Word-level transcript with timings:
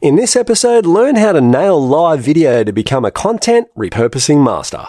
In 0.00 0.14
this 0.14 0.36
episode, 0.36 0.86
learn 0.86 1.16
how 1.16 1.32
to 1.32 1.40
nail 1.40 1.84
live 1.84 2.20
video 2.20 2.62
to 2.62 2.72
become 2.72 3.04
a 3.04 3.10
content 3.10 3.66
repurposing 3.76 4.44
master. 4.44 4.86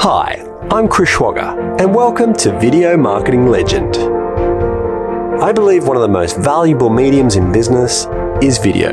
Hi, 0.00 0.42
I'm 0.70 0.88
Chris 0.88 1.10
Schwager, 1.10 1.78
and 1.78 1.94
welcome 1.94 2.32
to 2.36 2.58
Video 2.58 2.96
Marketing 2.96 3.48
Legend. 3.48 3.98
I 5.42 5.52
believe 5.52 5.86
one 5.86 5.98
of 5.98 6.02
the 6.02 6.08
most 6.08 6.38
valuable 6.38 6.88
mediums 6.88 7.36
in 7.36 7.52
business 7.52 8.06
is 8.42 8.56
video. 8.56 8.92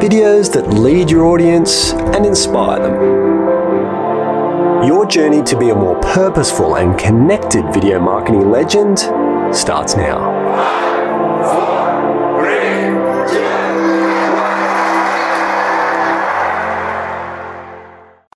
Videos 0.00 0.52
that 0.52 0.68
lead 0.68 1.10
your 1.10 1.24
audience 1.24 1.94
and 1.94 2.26
inspire 2.26 2.78
them. 2.78 3.45
Your 4.84 5.06
journey 5.06 5.42
to 5.44 5.58
be 5.58 5.70
a 5.70 5.74
more 5.74 5.98
purposeful 6.00 6.76
and 6.76 6.98
connected 6.98 7.64
video 7.72 7.98
marketing 7.98 8.50
legend 8.50 8.98
starts 9.54 9.96
now. 9.96 10.34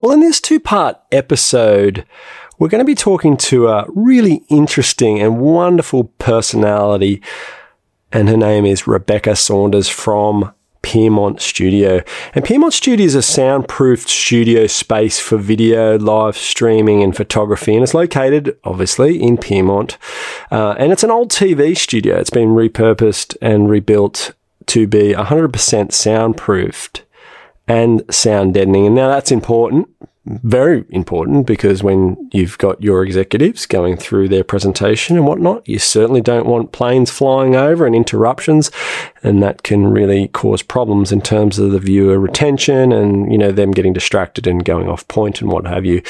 Well, 0.00 0.12
in 0.12 0.20
this 0.20 0.40
two 0.40 0.58
part 0.58 0.96
episode, 1.12 2.06
we're 2.58 2.68
going 2.68 2.80
to 2.80 2.86
be 2.86 2.94
talking 2.94 3.36
to 3.36 3.68
a 3.68 3.84
really 3.88 4.42
interesting 4.48 5.20
and 5.20 5.40
wonderful 5.40 6.04
personality, 6.18 7.22
and 8.12 8.28
her 8.28 8.36
name 8.36 8.64
is 8.64 8.86
Rebecca 8.86 9.36
Saunders 9.36 9.88
from 9.88 10.54
Pyrmont 10.82 11.40
Studio. 11.40 12.02
And 12.34 12.44
Pyrmont 12.44 12.72
Studio 12.72 13.04
is 13.04 13.14
a 13.14 13.22
soundproofed 13.22 14.08
studio 14.08 14.66
space 14.66 15.20
for 15.20 15.36
video, 15.36 15.98
live 15.98 16.36
streaming, 16.36 17.02
and 17.02 17.16
photography. 17.16 17.74
And 17.74 17.82
it's 17.82 17.94
located, 17.94 18.58
obviously, 18.64 19.22
in 19.22 19.36
Pyrmont. 19.36 19.96
Uh, 20.50 20.74
and 20.78 20.92
it's 20.92 21.04
an 21.04 21.10
old 21.10 21.30
TV 21.30 21.76
studio. 21.76 22.16
It's 22.16 22.30
been 22.30 22.50
repurposed 22.50 23.36
and 23.42 23.68
rebuilt 23.68 24.34
to 24.66 24.86
be 24.86 25.12
100% 25.12 25.92
soundproofed 25.92 27.02
and 27.66 28.02
sound 28.12 28.54
deadening. 28.54 28.86
And 28.86 28.94
now 28.94 29.08
that's 29.08 29.32
important, 29.32 29.88
very 30.42 30.84
important, 30.90 31.46
because 31.46 31.82
when 31.82 32.28
you've 32.32 32.58
got 32.58 32.82
your 32.82 33.02
executives 33.02 33.66
going 33.66 33.96
through 33.96 34.28
their 34.28 34.44
presentation 34.44 35.16
and 35.16 35.26
whatnot, 35.26 35.68
you 35.68 35.78
certainly 35.78 36.20
don't 36.20 36.46
want 36.46 36.72
planes 36.72 37.10
flying 37.10 37.56
over 37.56 37.86
and 37.86 37.96
interruptions. 37.96 38.70
And 39.22 39.42
that 39.42 39.62
can 39.62 39.88
really 39.88 40.28
cause 40.28 40.62
problems 40.62 41.12
in 41.12 41.20
terms 41.20 41.58
of 41.58 41.72
the 41.72 41.78
viewer 41.78 42.18
retention 42.18 42.92
and, 42.92 43.30
you 43.32 43.38
know, 43.38 43.52
them 43.52 43.72
getting 43.72 43.92
distracted 43.92 44.46
and 44.46 44.64
going 44.64 44.88
off 44.88 45.06
point 45.08 45.40
and 45.40 45.50
what 45.50 45.66
have 45.66 45.84
you. 45.84 46.02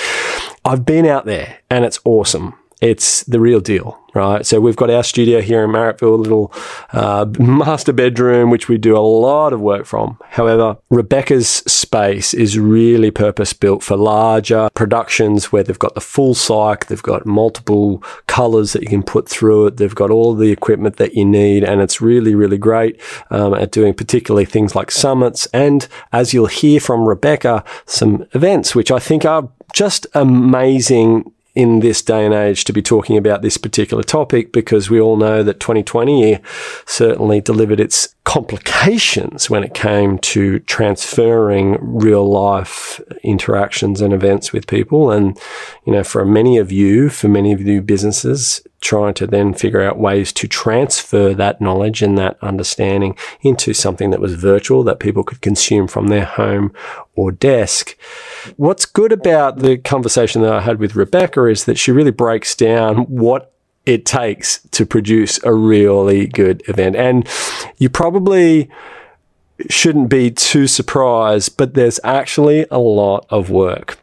I've 0.64 0.84
been 0.84 1.06
out 1.06 1.26
there 1.26 1.58
and 1.70 1.84
it's 1.84 1.98
awesome. 2.04 2.54
It's 2.80 3.24
the 3.24 3.40
real 3.40 3.60
deal 3.60 4.00
right? 4.14 4.44
So 4.44 4.60
we've 4.60 4.76
got 4.76 4.90
our 4.90 5.02
studio 5.02 5.40
here 5.40 5.64
in 5.64 5.70
Marrickville, 5.70 6.14
a 6.14 6.16
little 6.16 6.52
uh, 6.92 7.26
master 7.38 7.92
bedroom, 7.92 8.50
which 8.50 8.68
we 8.68 8.78
do 8.78 8.96
a 8.96 9.00
lot 9.00 9.52
of 9.52 9.60
work 9.60 9.86
from. 9.86 10.18
However, 10.30 10.76
Rebecca's 10.90 11.48
space 11.48 12.34
is 12.34 12.58
really 12.58 13.10
purpose 13.10 13.52
built 13.52 13.82
for 13.82 13.96
larger 13.96 14.68
productions 14.74 15.52
where 15.52 15.62
they've 15.62 15.78
got 15.78 15.94
the 15.94 16.00
full 16.00 16.34
cyc, 16.34 16.86
they've 16.86 17.02
got 17.02 17.26
multiple 17.26 18.02
colors 18.26 18.72
that 18.72 18.82
you 18.82 18.88
can 18.88 19.02
put 19.02 19.28
through 19.28 19.66
it, 19.66 19.76
they've 19.76 19.94
got 19.94 20.10
all 20.10 20.34
the 20.34 20.50
equipment 20.50 20.96
that 20.96 21.14
you 21.14 21.24
need, 21.24 21.64
and 21.64 21.80
it's 21.80 22.00
really, 22.00 22.34
really 22.34 22.58
great 22.58 23.00
um, 23.30 23.54
at 23.54 23.72
doing 23.72 23.94
particularly 23.94 24.44
things 24.44 24.74
like 24.74 24.90
summits 24.90 25.46
and, 25.46 25.88
as 26.12 26.34
you'll 26.34 26.46
hear 26.46 26.80
from 26.80 27.08
Rebecca, 27.08 27.64
some 27.86 28.26
events, 28.32 28.74
which 28.74 28.90
I 28.90 28.98
think 28.98 29.24
are 29.24 29.48
just 29.72 30.06
amazing 30.14 31.32
in 31.54 31.80
this 31.80 32.00
day 32.02 32.24
and 32.24 32.34
age 32.34 32.64
to 32.64 32.72
be 32.72 32.82
talking 32.82 33.16
about 33.16 33.42
this 33.42 33.56
particular 33.56 34.02
topic 34.02 34.52
because 34.52 34.88
we 34.88 35.00
all 35.00 35.16
know 35.16 35.42
that 35.42 35.60
2020 35.60 36.38
certainly 36.86 37.40
delivered 37.40 37.80
its 37.80 38.14
complications 38.24 39.50
when 39.50 39.64
it 39.64 39.74
came 39.74 40.18
to 40.18 40.60
transferring 40.60 41.76
real 41.80 42.30
life 42.30 43.00
interactions 43.24 44.00
and 44.00 44.12
events 44.12 44.52
with 44.52 44.68
people. 44.68 45.10
And, 45.10 45.36
you 45.84 45.92
know, 45.92 46.04
for 46.04 46.24
many 46.24 46.56
of 46.56 46.70
you, 46.70 47.08
for 47.08 47.28
many 47.28 47.52
of 47.52 47.60
you 47.60 47.82
businesses, 47.82 48.62
trying 48.80 49.14
to 49.14 49.26
then 49.26 49.52
figure 49.52 49.82
out 49.82 49.98
ways 49.98 50.32
to 50.32 50.48
transfer 50.48 51.34
that 51.34 51.60
knowledge 51.60 52.02
and 52.02 52.16
that 52.18 52.38
understanding 52.40 53.16
into 53.42 53.74
something 53.74 54.10
that 54.10 54.20
was 54.20 54.34
virtual 54.34 54.82
that 54.84 55.00
people 55.00 55.24
could 55.24 55.40
consume 55.40 55.86
from 55.86 56.08
their 56.08 56.24
home 56.24 56.72
or 57.14 57.32
desk. 57.32 57.96
What's 58.56 58.86
good 58.86 59.12
about 59.12 59.58
the 59.58 59.78
conversation 59.78 60.42
that 60.42 60.52
I 60.52 60.60
had 60.60 60.78
with 60.78 60.96
Rebecca 60.96 61.46
is 61.46 61.64
that 61.64 61.78
she 61.78 61.92
really 61.92 62.10
breaks 62.10 62.54
down 62.54 62.98
what 63.04 63.52
it 63.86 64.04
takes 64.04 64.62
to 64.72 64.86
produce 64.86 65.42
a 65.44 65.52
really 65.52 66.26
good 66.26 66.62
event. 66.68 66.96
And 66.96 67.28
you 67.78 67.88
probably 67.88 68.70
shouldn't 69.68 70.08
be 70.08 70.30
too 70.30 70.66
surprised, 70.66 71.56
but 71.56 71.74
there's 71.74 72.00
actually 72.04 72.66
a 72.70 72.78
lot 72.78 73.26
of 73.30 73.50
work 73.50 73.99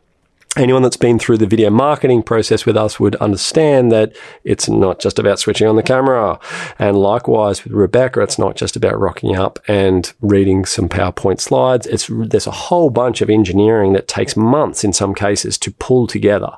anyone 0.57 0.81
that's 0.81 0.97
been 0.97 1.19
through 1.19 1.37
the 1.37 1.45
video 1.45 1.69
marketing 1.69 2.23
process 2.23 2.65
with 2.65 2.75
us 2.75 2.99
would 2.99 3.15
understand 3.17 3.91
that 3.91 4.15
it's 4.43 4.67
not 4.67 4.99
just 4.99 5.19
about 5.19 5.39
switching 5.39 5.67
on 5.67 5.75
the 5.75 5.83
camera. 5.83 6.39
And 6.79 6.97
likewise 6.97 7.63
with 7.63 7.73
Rebecca, 7.73 8.21
it's 8.21 8.39
not 8.39 8.55
just 8.55 8.75
about 8.75 8.99
rocking 8.99 9.35
up 9.35 9.59
and 9.67 10.11
reading 10.21 10.65
some 10.65 10.89
PowerPoint 10.89 11.39
slides. 11.39 11.85
It's, 11.87 12.09
there's 12.09 12.47
a 12.47 12.51
whole 12.51 12.89
bunch 12.89 13.21
of 13.21 13.29
engineering 13.29 13.93
that 13.93 14.07
takes 14.07 14.35
months 14.35 14.83
in 14.83 14.93
some 14.93 15.13
cases 15.13 15.57
to 15.59 15.71
pull 15.71 16.07
together. 16.07 16.51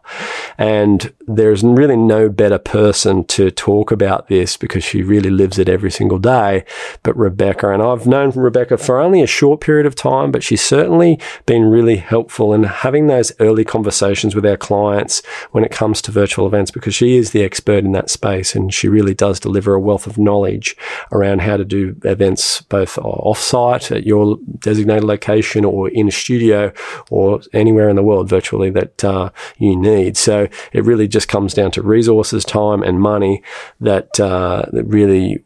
And 0.58 1.14
there's 1.28 1.64
really 1.64 1.98
no 1.98 2.30
better 2.30 2.58
person 2.58 3.26
to 3.26 3.52
talk 3.52 3.92
about 3.92 4.28
this 4.28 4.58
because 4.58 4.84
she 4.84 5.04
really 5.04 5.30
lives 5.30 5.60
it 5.60 5.70
every 5.70 5.92
single 5.92 6.20
day. 6.20 6.64
But 7.04 7.18
Rebecca, 7.18 7.72
and 7.72 7.82
I've 7.82 8.08
known 8.08 8.32
Rebecca 8.32 8.78
for 8.78 9.00
only 9.00 9.22
a 9.22 9.28
short 9.28 9.62
period 9.62 9.86
of 9.86 9.96
time, 9.96 10.32
but 10.32 10.44
she's 10.44 10.62
certainly 10.62 11.20
been 11.46 11.66
really 11.66 11.98
helpful 11.98 12.54
in 12.54 12.64
having 12.64 13.08
those 13.08 13.32
early 13.40 13.66
conversations 13.66 13.89
conversations 13.90 14.36
with 14.36 14.46
our 14.46 14.56
clients 14.58 15.26
when 15.52 15.64
it 15.64 15.72
comes 15.72 16.00
to 16.00 16.12
virtual 16.12 16.46
events 16.46 16.70
because 16.70 16.94
she 16.94 17.18
is 17.18 17.32
the 17.32 17.44
expert 17.44 17.84
in 17.84 17.92
that 17.92 18.08
space 18.08 18.54
and 18.54 18.72
she 18.72 18.88
really 18.88 19.16
does 19.16 19.40
deliver 19.40 19.74
a 19.74 19.80
wealth 19.80 20.06
of 20.06 20.16
knowledge 20.20 20.78
around 21.12 21.42
how 21.42 21.58
to 21.58 21.66
do 21.66 21.96
events 22.04 22.62
both 22.62 23.00
off-site 23.00 23.92
at 23.92 24.06
your 24.06 24.38
designated 24.60 25.04
location 25.04 25.66
or 25.66 25.90
in 25.90 26.08
a 26.08 26.12
studio 26.12 26.72
or 27.10 27.42
anywhere 27.52 27.90
in 27.90 27.96
the 27.96 28.04
world 28.04 28.30
virtually 28.30 28.70
that 28.70 29.04
uh, 29.04 29.32
you 29.58 29.76
need. 29.76 30.16
So 30.16 30.48
it 30.72 30.86
really 30.86 31.08
just 31.08 31.28
comes 31.28 31.56
down 31.56 31.72
to 31.72 31.82
resources, 31.82 32.46
time, 32.46 32.84
and 32.84 33.02
money 33.02 33.42
that, 33.80 34.20
uh, 34.20 34.66
that 34.72 34.84
really 34.84 35.44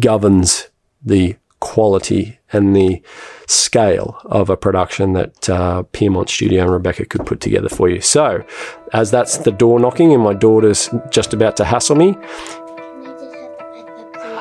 governs 0.00 0.68
the 1.04 1.36
quality 1.64 2.38
and 2.52 2.76
the 2.76 3.02
scale 3.46 4.20
of 4.26 4.50
a 4.50 4.56
production 4.56 5.14
that 5.14 5.48
uh, 5.48 5.82
Pyrmont 5.94 6.28
Studio 6.28 6.62
and 6.64 6.70
Rebecca 6.70 7.06
could 7.06 7.24
put 7.24 7.40
together 7.40 7.70
for 7.70 7.88
you. 7.88 8.02
So, 8.02 8.44
as 8.92 9.10
that's 9.10 9.38
the 9.38 9.50
door 9.50 9.80
knocking 9.80 10.12
and 10.12 10.22
my 10.22 10.34
daughter's 10.34 10.90
just 11.10 11.32
about 11.32 11.56
to 11.56 11.64
hassle 11.64 11.96
me. 11.96 12.14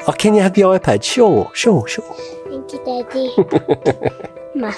Oh, 0.06 0.14
can 0.18 0.36
you 0.36 0.42
have 0.42 0.54
the 0.54 0.64
iPad? 0.64 1.02
Sure, 1.02 1.50
sure, 1.54 1.88
sure. 1.88 2.14
Thank 2.50 2.74
you, 2.74 2.84
Daddy. 2.86 3.32
Ma. 4.60 4.74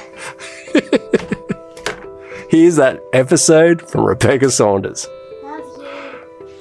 Here's 2.52 2.76
that 2.76 3.02
episode 3.12 3.82
from 3.90 4.06
Rebecca 4.06 4.52
Saunders. 4.52 5.08
Love 5.42 5.82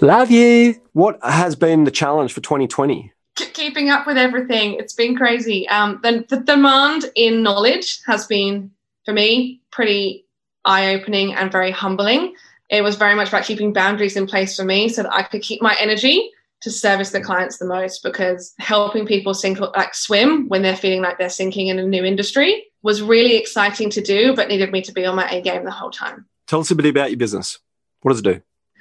you. 0.01 0.07
Love 0.07 0.31
you. 0.31 0.81
What 0.95 1.19
has 1.23 1.57
been 1.57 1.85
the 1.85 1.91
challenge 1.91 2.33
for 2.33 2.41
2020? 2.41 3.13
Keeping 3.37 3.91
up 3.91 4.07
with 4.07 4.17
everything. 4.17 4.75
It's 4.75 4.93
been 4.95 5.17
crazy. 5.17 5.69
Um, 5.69 6.01
the, 6.03 6.25
the 6.29 6.39
demand 6.39 7.07
in 7.15 7.43
knowledge 7.43 8.03
has 8.07 8.27
been, 8.27 8.71
for 9.05 9.13
me, 9.13 9.61
pretty 9.71 10.27
eye 10.65 10.95
opening 10.95 11.35
and 11.35 11.51
very 11.53 11.71
humbling. 11.71 12.35
It 12.71 12.83
was 12.83 12.97
very 12.97 13.15
much 13.15 13.29
about 13.29 13.45
keeping 13.45 13.73
boundaries 13.73 14.17
in 14.17 14.27
place 14.27 14.57
for 14.57 14.65
me 14.65 14.89
so 14.89 15.03
that 15.03 15.13
I 15.13 15.23
could 15.23 15.43
keep 15.43 15.61
my 15.61 15.77
energy 15.79 16.31
to 16.63 16.71
service 16.71 17.11
the 17.11 17.21
clients 17.21 17.59
the 17.59 17.67
most 17.67 18.03
because 18.03 18.55
helping 18.59 19.05
people 19.05 19.35
sink 19.35 19.61
like 19.61 19.95
swim 19.95 20.49
when 20.49 20.63
they're 20.63 20.77
feeling 20.77 21.03
like 21.03 21.19
they're 21.19 21.29
sinking 21.29 21.67
in 21.69 21.79
a 21.79 21.87
new 21.87 22.05
industry 22.05 22.65
was 22.83 23.03
really 23.03 23.37
exciting 23.37 23.91
to 23.91 24.01
do, 24.01 24.35
but 24.35 24.49
needed 24.49 24.73
me 24.73 24.81
to 24.83 24.93
be 24.93 25.05
on 25.05 25.17
my 25.17 25.29
A 25.29 25.43
game 25.43 25.65
the 25.65 25.71
whole 25.71 25.91
time. 25.91 26.27
Tell 26.47 26.61
us 26.61 26.71
a 26.71 26.75
bit 26.75 26.87
about 26.87 27.11
your 27.11 27.19
business. 27.19 27.59
What 28.01 28.13
does 28.13 28.21
it 28.21 28.25
do? 28.25 28.41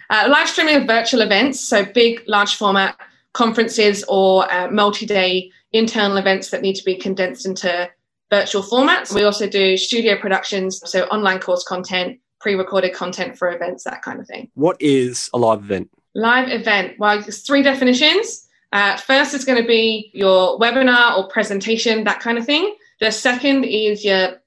Uh, 0.10 0.28
live 0.30 0.48
streaming 0.48 0.76
of 0.76 0.88
virtual 0.88 1.22
events, 1.22 1.60
so 1.60 1.84
big, 1.86 2.24
large 2.28 2.56
format 2.56 2.98
conferences 3.34 4.04
or 4.08 4.52
uh, 4.52 4.70
multi-day 4.72 5.52
internal 5.72 6.18
events 6.18 6.52
that 6.52 6.62
need 6.62 6.76
to 6.76 6.84
be 6.84 6.96
condensed 6.96 7.46
into 7.46 7.90
virtual 8.30 8.64
formats. 8.64 9.14
We 9.14 9.24
also 9.24 9.48
do 9.48 9.78
studio 9.78 10.18
productions, 10.20 10.82
so 10.90 11.06
online 11.06 11.40
course 11.40 11.64
content, 11.64 12.20
pre-recorded 12.40 12.94
content 12.94 13.38
for 13.38 13.52
events, 13.52 13.84
that 13.84 14.02
kind 14.02 14.20
of 14.20 14.28
thing. 14.28 14.50
What 14.54 14.78
is 14.80 15.30
a 15.34 15.38
live 15.38 15.60
event? 15.60 15.90
Live 16.16 16.50
event. 16.50 17.00
Well, 17.00 17.20
there's 17.22 17.42
three 17.42 17.64
definitions. 17.64 18.48
Uh, 18.72 18.98
first 18.98 19.34
is 19.34 19.46
going 19.46 19.62
to 19.62 19.68
be 19.68 20.12
your 20.14 20.60
webinar 20.60 21.18
or 21.18 21.28
presentation, 21.28 22.04
that 22.06 22.20
kind 22.20 22.38
of 22.38 22.46
thing. 22.46 22.76
The 23.00 23.12
second 23.12 23.66
is 23.66 24.04
your 24.04 24.42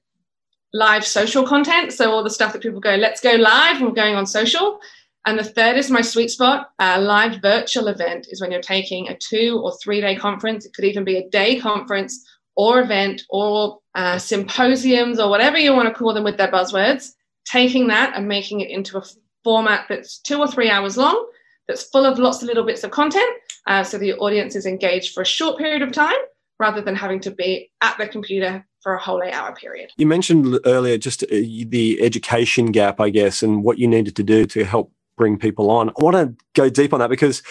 live 0.73 1.05
social 1.05 1.45
content. 1.45 1.93
So 1.93 2.11
all 2.11 2.23
the 2.23 2.29
stuff 2.29 2.53
that 2.53 2.61
people 2.61 2.79
go, 2.79 2.95
let's 2.95 3.21
go 3.21 3.33
live, 3.33 3.81
we're 3.81 3.91
going 3.91 4.15
on 4.15 4.25
social. 4.25 4.79
And 5.27 5.37
the 5.37 5.43
third 5.43 5.75
is 5.75 5.91
my 5.91 5.99
sweet 5.99 6.31
spot. 6.31 6.69
A 6.79 7.01
live 7.01 7.41
virtual 7.41 7.89
event 7.89 8.27
is 8.29 8.39
when 8.39 8.49
you're 8.49 8.61
taking 8.61 9.09
a 9.09 9.17
two 9.17 9.59
or 9.61 9.73
three 9.83 9.99
day 9.99 10.15
conference. 10.15 10.65
It 10.65 10.73
could 10.73 10.85
even 10.85 11.03
be 11.03 11.17
a 11.17 11.29
day 11.29 11.59
conference 11.59 12.25
or 12.55 12.79
event 12.79 13.23
or 13.29 13.79
uh, 13.93 14.19
symposiums 14.19 15.19
or 15.19 15.29
whatever 15.29 15.57
you 15.57 15.73
want 15.73 15.89
to 15.89 15.93
call 15.93 16.13
them 16.13 16.23
with 16.23 16.37
their 16.37 16.49
buzzwords, 16.49 17.11
taking 17.45 17.87
that 17.87 18.15
and 18.15 18.29
making 18.29 18.61
it 18.61 18.69
into 18.69 18.97
a 18.97 19.03
format 19.43 19.85
that's 19.89 20.17
two 20.19 20.39
or 20.39 20.47
three 20.47 20.69
hours 20.69 20.95
long, 20.95 21.27
that's 21.67 21.83
full 21.83 22.05
of 22.05 22.17
lots 22.17 22.41
of 22.41 22.47
little 22.47 22.65
bits 22.65 22.85
of 22.85 22.91
content, 22.91 23.29
uh, 23.67 23.83
so 23.83 23.97
the 23.97 24.13
audience 24.13 24.55
is 24.55 24.65
engaged 24.65 25.13
for 25.13 25.21
a 25.21 25.25
short 25.25 25.57
period 25.57 25.81
of 25.81 25.91
time 25.91 26.15
rather 26.59 26.81
than 26.81 26.95
having 26.95 27.19
to 27.19 27.31
be 27.31 27.69
at 27.81 27.97
the 27.97 28.07
computer 28.07 28.65
for 28.81 28.95
a 28.95 28.99
whole 28.99 29.21
eight 29.21 29.33
hour 29.33 29.53
period. 29.53 29.91
You 29.97 30.07
mentioned 30.07 30.59
earlier 30.65 30.97
just 30.97 31.23
uh, 31.23 31.27
the 31.29 31.99
education 32.01 32.71
gap, 32.71 32.99
I 32.99 33.09
guess, 33.09 33.43
and 33.43 33.63
what 33.63 33.77
you 33.77 33.87
needed 33.87 34.15
to 34.15 34.23
do 34.23 34.45
to 34.45 34.63
help 34.63 34.91
bring 35.17 35.37
people 35.37 35.69
on. 35.69 35.89
I 35.89 36.03
want 36.03 36.15
to 36.15 36.45
go 36.53 36.69
deep 36.69 36.93
on 36.93 36.99
that 36.99 37.09
because 37.09 37.43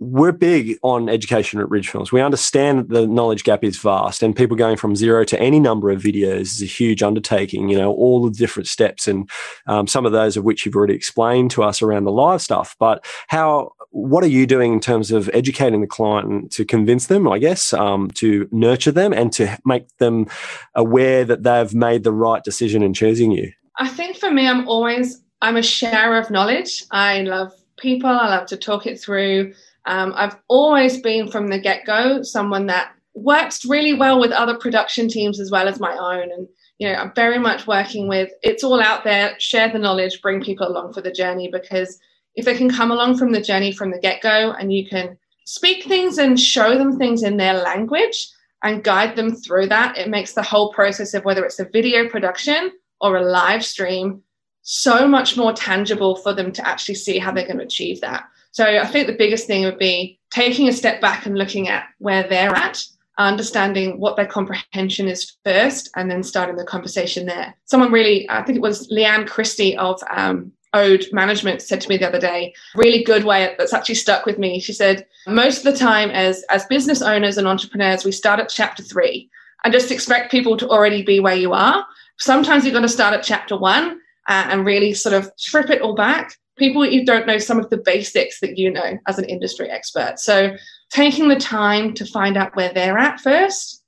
we're 0.00 0.32
big 0.32 0.76
on 0.82 1.08
education 1.08 1.60
at 1.60 1.70
Ridge 1.70 1.92
We 2.12 2.20
understand 2.20 2.78
that 2.78 2.88
the 2.88 3.06
knowledge 3.06 3.44
gap 3.44 3.62
is 3.62 3.78
vast 3.78 4.22
and 4.22 4.34
people 4.34 4.56
going 4.56 4.76
from 4.76 4.96
zero 4.96 5.24
to 5.24 5.40
any 5.40 5.60
number 5.60 5.90
of 5.90 6.02
videos 6.02 6.40
is 6.40 6.62
a 6.62 6.66
huge 6.66 7.02
undertaking, 7.02 7.68
you 7.68 7.78
know, 7.78 7.92
all 7.92 8.24
the 8.24 8.36
different 8.36 8.66
steps 8.66 9.06
and 9.06 9.28
um, 9.66 9.86
some 9.86 10.04
of 10.04 10.12
those 10.12 10.36
of 10.36 10.44
which 10.44 10.66
you've 10.66 10.74
already 10.74 10.94
explained 10.94 11.50
to 11.52 11.62
us 11.62 11.80
around 11.80 12.04
the 12.04 12.12
live 12.12 12.42
stuff. 12.42 12.74
But 12.78 13.04
how, 13.28 13.70
what 13.90 14.24
are 14.24 14.28
you 14.28 14.46
doing 14.46 14.72
in 14.72 14.80
terms 14.80 15.12
of 15.12 15.30
educating 15.32 15.80
the 15.80 15.86
client 15.86 16.50
to 16.52 16.64
convince 16.64 17.06
them, 17.06 17.28
I 17.28 17.38
guess, 17.38 17.72
um, 17.72 18.10
to 18.16 18.48
nurture 18.50 18.92
them 18.92 19.12
and 19.12 19.32
to 19.34 19.56
make 19.64 19.96
them 19.98 20.26
aware 20.74 21.24
that 21.24 21.44
they've 21.44 21.74
made 21.74 22.02
the 22.02 22.12
right 22.12 22.42
decision 22.42 22.82
in 22.82 22.94
choosing 22.94 23.30
you? 23.30 23.52
I 23.78 23.88
think 23.88 24.16
for 24.16 24.30
me, 24.30 24.46
I'm 24.48 24.68
always, 24.68 25.23
I'm 25.44 25.58
a 25.58 25.62
sharer 25.62 26.16
of 26.16 26.30
knowledge. 26.30 26.84
I 26.90 27.20
love 27.20 27.52
people. 27.76 28.08
I 28.08 28.28
love 28.28 28.46
to 28.46 28.56
talk 28.56 28.86
it 28.86 28.98
through. 28.98 29.52
Um, 29.84 30.14
I've 30.16 30.36
always 30.48 31.02
been 31.02 31.30
from 31.30 31.48
the 31.48 31.58
get 31.58 31.84
go 31.84 32.22
someone 32.22 32.64
that 32.68 32.92
works 33.12 33.62
really 33.66 33.92
well 33.92 34.18
with 34.18 34.30
other 34.30 34.56
production 34.56 35.06
teams 35.06 35.38
as 35.38 35.50
well 35.50 35.68
as 35.68 35.78
my 35.78 35.94
own. 35.98 36.32
And, 36.32 36.48
you 36.78 36.88
know, 36.88 36.94
I'm 36.94 37.12
very 37.14 37.38
much 37.38 37.66
working 37.66 38.08
with 38.08 38.30
it's 38.42 38.64
all 38.64 38.80
out 38.82 39.04
there, 39.04 39.38
share 39.38 39.70
the 39.70 39.78
knowledge, 39.78 40.22
bring 40.22 40.42
people 40.42 40.66
along 40.66 40.94
for 40.94 41.02
the 41.02 41.12
journey 41.12 41.50
because 41.52 42.00
if 42.36 42.46
they 42.46 42.56
can 42.56 42.70
come 42.70 42.90
along 42.90 43.18
from 43.18 43.32
the 43.32 43.42
journey 43.42 43.70
from 43.70 43.90
the 43.90 43.98
get 43.98 44.22
go 44.22 44.52
and 44.52 44.72
you 44.72 44.88
can 44.88 45.14
speak 45.44 45.84
things 45.84 46.16
and 46.16 46.40
show 46.40 46.78
them 46.78 46.96
things 46.96 47.22
in 47.22 47.36
their 47.36 47.52
language 47.52 48.30
and 48.62 48.82
guide 48.82 49.14
them 49.14 49.36
through 49.36 49.66
that, 49.66 49.98
it 49.98 50.08
makes 50.08 50.32
the 50.32 50.42
whole 50.42 50.72
process 50.72 51.12
of 51.12 51.26
whether 51.26 51.44
it's 51.44 51.60
a 51.60 51.68
video 51.70 52.08
production 52.08 52.72
or 53.02 53.18
a 53.18 53.22
live 53.22 53.62
stream 53.62 54.22
so 54.64 55.06
much 55.06 55.36
more 55.36 55.52
tangible 55.52 56.16
for 56.16 56.32
them 56.32 56.50
to 56.50 56.66
actually 56.66 56.94
see 56.96 57.18
how 57.18 57.30
they're 57.30 57.46
going 57.46 57.58
to 57.58 57.64
achieve 57.64 58.00
that. 58.00 58.24
So 58.50 58.64
I 58.64 58.86
think 58.86 59.06
the 59.06 59.12
biggest 59.12 59.46
thing 59.46 59.64
would 59.64 59.78
be 59.78 60.18
taking 60.30 60.68
a 60.68 60.72
step 60.72 61.00
back 61.00 61.26
and 61.26 61.36
looking 61.36 61.68
at 61.68 61.86
where 61.98 62.26
they're 62.26 62.54
at, 62.54 62.82
understanding 63.18 64.00
what 64.00 64.16
their 64.16 64.26
comprehension 64.26 65.06
is 65.06 65.36
first, 65.44 65.90
and 65.96 66.10
then 66.10 66.22
starting 66.22 66.56
the 66.56 66.64
conversation 66.64 67.26
there. 67.26 67.54
Someone 67.66 67.92
really, 67.92 68.28
I 68.30 68.42
think 68.42 68.56
it 68.56 68.62
was 68.62 68.88
Leanne 68.88 69.28
Christie 69.28 69.76
of 69.76 70.00
um, 70.10 70.50
Ode 70.72 71.04
Management 71.12 71.62
said 71.62 71.80
to 71.82 71.88
me 71.88 71.98
the 71.98 72.08
other 72.08 72.20
day, 72.20 72.54
really 72.74 73.04
good 73.04 73.24
way 73.24 73.54
that's 73.58 73.74
actually 73.74 73.96
stuck 73.96 74.24
with 74.24 74.38
me. 74.38 74.60
She 74.60 74.72
said, 74.72 75.06
most 75.26 75.58
of 75.58 75.72
the 75.72 75.78
time 75.78 76.10
as, 76.10 76.42
as 76.48 76.64
business 76.66 77.02
owners 77.02 77.36
and 77.38 77.46
entrepreneurs, 77.46 78.04
we 78.04 78.12
start 78.12 78.40
at 78.40 78.48
chapter 78.48 78.82
three 78.82 79.28
and 79.62 79.72
just 79.72 79.90
expect 79.90 80.30
people 80.30 80.56
to 80.56 80.68
already 80.68 81.02
be 81.02 81.20
where 81.20 81.36
you 81.36 81.52
are. 81.52 81.84
Sometimes 82.18 82.64
you've 82.64 82.74
got 82.74 82.80
to 82.80 82.88
start 82.88 83.14
at 83.14 83.22
chapter 83.22 83.56
one 83.56 84.00
uh, 84.28 84.46
and 84.50 84.66
really 84.66 84.94
sort 84.94 85.14
of 85.14 85.30
strip 85.36 85.70
it 85.70 85.82
all 85.82 85.94
back 85.94 86.36
people 86.56 86.84
you 86.86 87.04
don't 87.04 87.26
know 87.26 87.38
some 87.38 87.58
of 87.58 87.70
the 87.70 87.76
basics 87.76 88.40
that 88.40 88.58
you 88.58 88.70
know 88.70 88.98
as 89.06 89.18
an 89.18 89.24
industry 89.24 89.70
expert. 89.70 90.18
So 90.18 90.56
taking 90.90 91.28
the 91.28 91.36
time 91.36 91.94
to 91.94 92.06
find 92.06 92.36
out 92.36 92.54
where 92.56 92.72
they're 92.72 92.98
at 92.98 93.20
first 93.20 93.82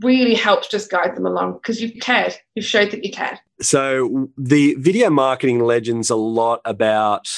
really 0.00 0.34
helps 0.34 0.68
just 0.68 0.90
guide 0.90 1.16
them 1.16 1.26
along 1.26 1.54
because 1.54 1.82
you've 1.82 2.00
cared. 2.00 2.36
You've 2.54 2.64
showed 2.64 2.90
that 2.92 3.04
you 3.04 3.10
care. 3.10 3.38
So 3.60 4.30
the 4.36 4.74
video 4.78 5.10
marketing 5.10 5.60
legends 5.60 6.10
a 6.10 6.16
lot 6.16 6.60
about 6.64 7.28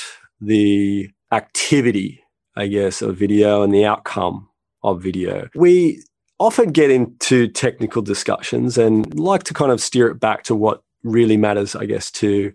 the 0.40 1.08
activity, 1.32 2.22
I 2.56 2.66
guess, 2.66 3.00
of 3.00 3.16
video 3.16 3.62
and 3.62 3.72
the 3.72 3.84
outcome 3.84 4.48
of 4.82 5.02
video. 5.02 5.48
We 5.54 6.02
often 6.38 6.72
get 6.72 6.90
into 6.90 7.48
technical 7.48 8.02
discussions 8.02 8.78
and 8.78 9.18
like 9.18 9.44
to 9.44 9.54
kind 9.54 9.72
of 9.72 9.80
steer 9.80 10.08
it 10.08 10.20
back 10.20 10.42
to 10.44 10.54
what 10.54 10.82
really 11.02 11.36
matters, 11.36 11.74
I 11.74 11.86
guess, 11.86 12.10
to 12.12 12.52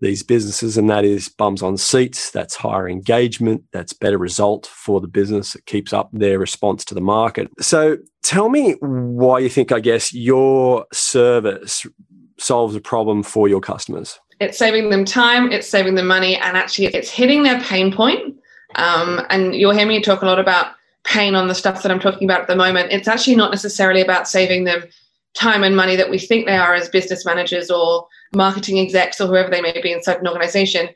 these 0.00 0.22
businesses, 0.22 0.76
and 0.76 0.88
that 0.90 1.04
is 1.04 1.28
bums 1.28 1.62
on 1.62 1.76
seats. 1.76 2.30
That's 2.30 2.54
higher 2.54 2.88
engagement. 2.88 3.64
That's 3.72 3.92
better 3.92 4.18
result 4.18 4.66
for 4.66 5.00
the 5.00 5.08
business. 5.08 5.54
It 5.54 5.66
keeps 5.66 5.92
up 5.92 6.08
their 6.12 6.38
response 6.38 6.84
to 6.86 6.94
the 6.94 7.00
market. 7.00 7.50
So, 7.60 7.96
tell 8.22 8.48
me 8.48 8.72
why 8.80 9.40
you 9.40 9.48
think, 9.48 9.72
I 9.72 9.80
guess, 9.80 10.12
your 10.12 10.86
service 10.92 11.86
solves 12.38 12.76
a 12.76 12.80
problem 12.80 13.22
for 13.22 13.48
your 13.48 13.60
customers. 13.60 14.20
It's 14.40 14.56
saving 14.56 14.90
them 14.90 15.04
time. 15.04 15.50
It's 15.50 15.68
saving 15.68 15.96
them 15.96 16.06
money, 16.06 16.36
and 16.36 16.56
actually, 16.56 16.86
it's 16.86 17.10
hitting 17.10 17.42
their 17.42 17.60
pain 17.62 17.92
point. 17.92 18.36
Um, 18.76 19.22
and 19.30 19.54
you'll 19.54 19.72
hear 19.72 19.86
me 19.86 20.00
talk 20.02 20.22
a 20.22 20.26
lot 20.26 20.38
about 20.38 20.74
pain 21.04 21.34
on 21.34 21.48
the 21.48 21.54
stuff 21.54 21.82
that 21.82 21.90
I'm 21.90 22.00
talking 22.00 22.28
about 22.28 22.42
at 22.42 22.48
the 22.48 22.56
moment. 22.56 22.92
It's 22.92 23.08
actually 23.08 23.36
not 23.36 23.50
necessarily 23.50 24.02
about 24.02 24.28
saving 24.28 24.64
them 24.64 24.84
time 25.38 25.62
and 25.62 25.76
money 25.76 25.96
that 25.96 26.10
we 26.10 26.18
think 26.18 26.46
they 26.46 26.56
are 26.56 26.74
as 26.74 26.88
business 26.88 27.24
managers 27.24 27.70
or 27.70 28.06
marketing 28.34 28.78
execs 28.78 29.20
or 29.20 29.26
whoever 29.26 29.50
they 29.50 29.60
may 29.60 29.80
be 29.80 29.92
inside 29.92 30.18
an 30.18 30.28
organization. 30.28 30.88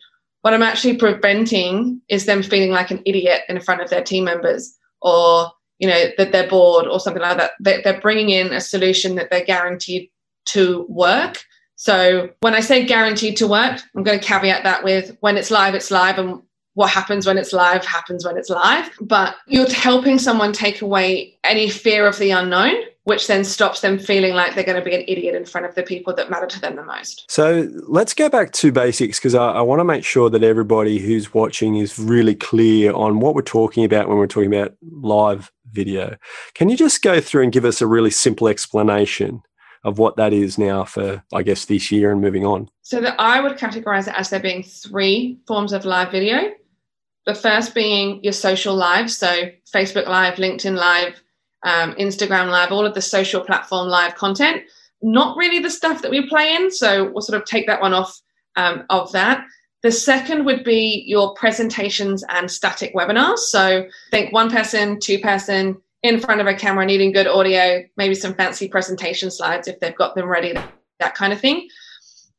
What 0.43 0.55
I'm 0.55 0.63
actually 0.63 0.97
preventing 0.97 2.01
is 2.09 2.27
them 2.27 2.43
feeling 2.43 2.73
like 2.73 2.91
an 2.91 3.03
idiot 3.07 3.43
in 3.49 3.61
front 3.61 3.81
of 3.81 3.91
their 3.91 4.03
team 4.03 4.25
members 4.25 4.77
or, 5.01 5.51
you 5.79 5.89
know, 5.89 6.07
that 6.19 6.33
they're 6.33 6.49
bored 6.49 6.87
or 6.87 6.99
something 6.99 7.23
like 7.23 7.37
that. 7.39 7.53
They're 7.61 8.01
bringing 8.01 8.31
in 8.31 8.53
a 8.53 8.61
solution 8.61 9.15
that 9.15 9.31
they're 9.31 9.45
guaranteed 9.45 10.11
to 10.47 10.85
work. 10.89 11.45
So 11.77 12.31
when 12.41 12.55
I 12.55 12.61
say 12.61 12.85
guaranteed 12.85 13.37
to 13.39 13.47
work, 13.47 13.81
I'm 13.97 14.03
going 14.03 14.19
to 14.19 14.25
caveat 14.25 14.65
that 14.65 14.85
with 14.85 15.17
when 15.21 15.37
it's 15.37 15.51
live, 15.51 15.75
it's 15.75 15.91
live. 15.91 16.19
And 16.19 16.43
what 16.75 16.91
happens 16.91 17.27
when 17.27 17.39
it's 17.39 17.53
live 17.53 17.85
happens 17.85 18.25
when 18.25 18.37
it's 18.37 18.51
live. 18.51 18.91
But 19.01 19.37
you're 19.47 19.71
helping 19.71 20.19
someone 20.19 20.53
take 20.53 20.83
away 20.83 21.39
any 21.45 21.69
fear 21.69 22.07
of 22.07 22.19
the 22.19 22.31
unknown 22.31 22.75
which 23.05 23.27
then 23.27 23.45
stops 23.45 23.81
them 23.81 23.99
feeling 23.99 24.35
like 24.35 24.55
they're 24.55 24.65
going 24.65 24.79
to 24.79 24.85
be 24.85 24.95
an 24.95 25.05
idiot 25.09 25.35
in 25.35 25.45
front 25.45 25.67
of 25.67 25.75
the 25.75 25.83
people 25.83 26.15
that 26.15 26.31
matter 26.31 26.47
to 26.47 26.61
them 26.61 26.77
the 26.77 26.85
most. 26.85 27.25
So 27.29 27.69
let's 27.89 28.15
go 28.15 28.29
back 28.29 28.53
to 28.53 28.71
basics 28.71 29.19
because 29.19 29.35
I, 29.35 29.53
I, 29.53 29.61
want 29.61 29.81
to 29.81 29.85
make 29.85 30.05
sure 30.05 30.31
that 30.31 30.45
everybody 30.45 30.99
who's 30.99 31.35
watching 31.35 31.77
is 31.77 31.99
really 31.99 32.35
clear 32.35 32.93
on 32.93 33.19
what 33.19 33.35
we're 33.35 33.43
talking 33.43 33.85
about 33.85 34.09
when 34.09 34.19
we're 34.19 34.27
talking 34.27 34.55
about 34.55 34.77
live 34.93 35.51
video. 35.73 36.17
Can 36.55 36.69
you 36.69 36.77
just 36.77 37.03
go 37.03 37.21
through 37.21 37.43
and 37.43 37.53
give 37.53 37.65
us 37.65 37.81
a 37.81 37.87
really 37.87 38.11
simple 38.11 38.49
explanation? 38.49 39.43
Of 39.85 39.99
what 39.99 40.15
that 40.15 40.33
is 40.33 40.59
now 40.59 40.85
for, 40.85 41.25
I 41.35 41.43
guess, 41.43 41.65
this 41.65 41.91
year 41.91 42.13
and 42.13 42.21
moving 42.21 42.47
on. 42.47 42.69
So 42.83 43.01
that 43.01 43.19
I 43.19 43.41
would 43.41 43.59
categorize 43.59 44.07
it 44.07 44.15
as 44.17 44.31
there 44.31 44.39
being 44.39 44.63
three 44.63 45.41
forms 45.49 45.73
of 45.73 45.85
live 45.85 46.13
video. 46.13 46.53
The 47.27 47.35
first 47.35 47.75
being 47.75 48.23
your 48.23 48.33
social 48.33 48.77
live, 48.77 49.11
so 49.11 49.51
Facebook 49.75 50.07
Live, 50.07 50.35
LinkedIn 50.35 50.77
Live, 50.77 51.22
um, 51.65 51.95
Instagram 51.95 52.51
Live, 52.51 52.73
all 52.73 52.87
of 52.87 52.95
the 52.95 53.03
social 53.03 53.41
platform 53.41 53.89
live 53.89 54.15
content. 54.15 54.63
Not 55.03 55.37
really 55.37 55.59
the 55.59 55.71
stuff 55.71 56.03
that 56.03 56.11
we 56.11 56.29
play 56.29 56.55
in, 56.55 56.71
so 56.71 57.11
we'll 57.11 57.23
sort 57.23 57.41
of 57.41 57.47
take 57.47 57.67
that 57.67 57.81
one 57.81 57.93
off 57.93 58.21
um, 58.57 58.85
of 58.91 59.11
that. 59.13 59.45
The 59.83 59.91
second 59.91 60.45
would 60.45 60.63
be 60.63 61.05
your 61.07 61.35
presentations 61.35 62.25
and 62.29 62.49
static 62.51 62.95
webinars. 62.95 63.39
So 63.39 63.89
think 64.13 64.33
one 64.33 64.51
person, 64.51 65.01
two 65.01 65.19
person 65.19 65.77
in 66.03 66.21
front 66.21 66.41
of 66.41 66.47
a 66.47 66.55
camera, 66.55 66.87
needing 66.87 67.13
good 67.13 67.27
audio, 67.27 67.83
maybe 67.97 68.15
some 68.15 68.35
fancy 68.35 68.69
presentation 68.69 69.31
slides 69.31 69.69
if 69.69 69.79
they've 69.81 69.97
got 69.97 70.15
them 70.15 70.29
ready, 70.29 70.55
that 71.01 71.15
kind 71.15 71.33
of 71.33 71.41
thing. 71.41 71.69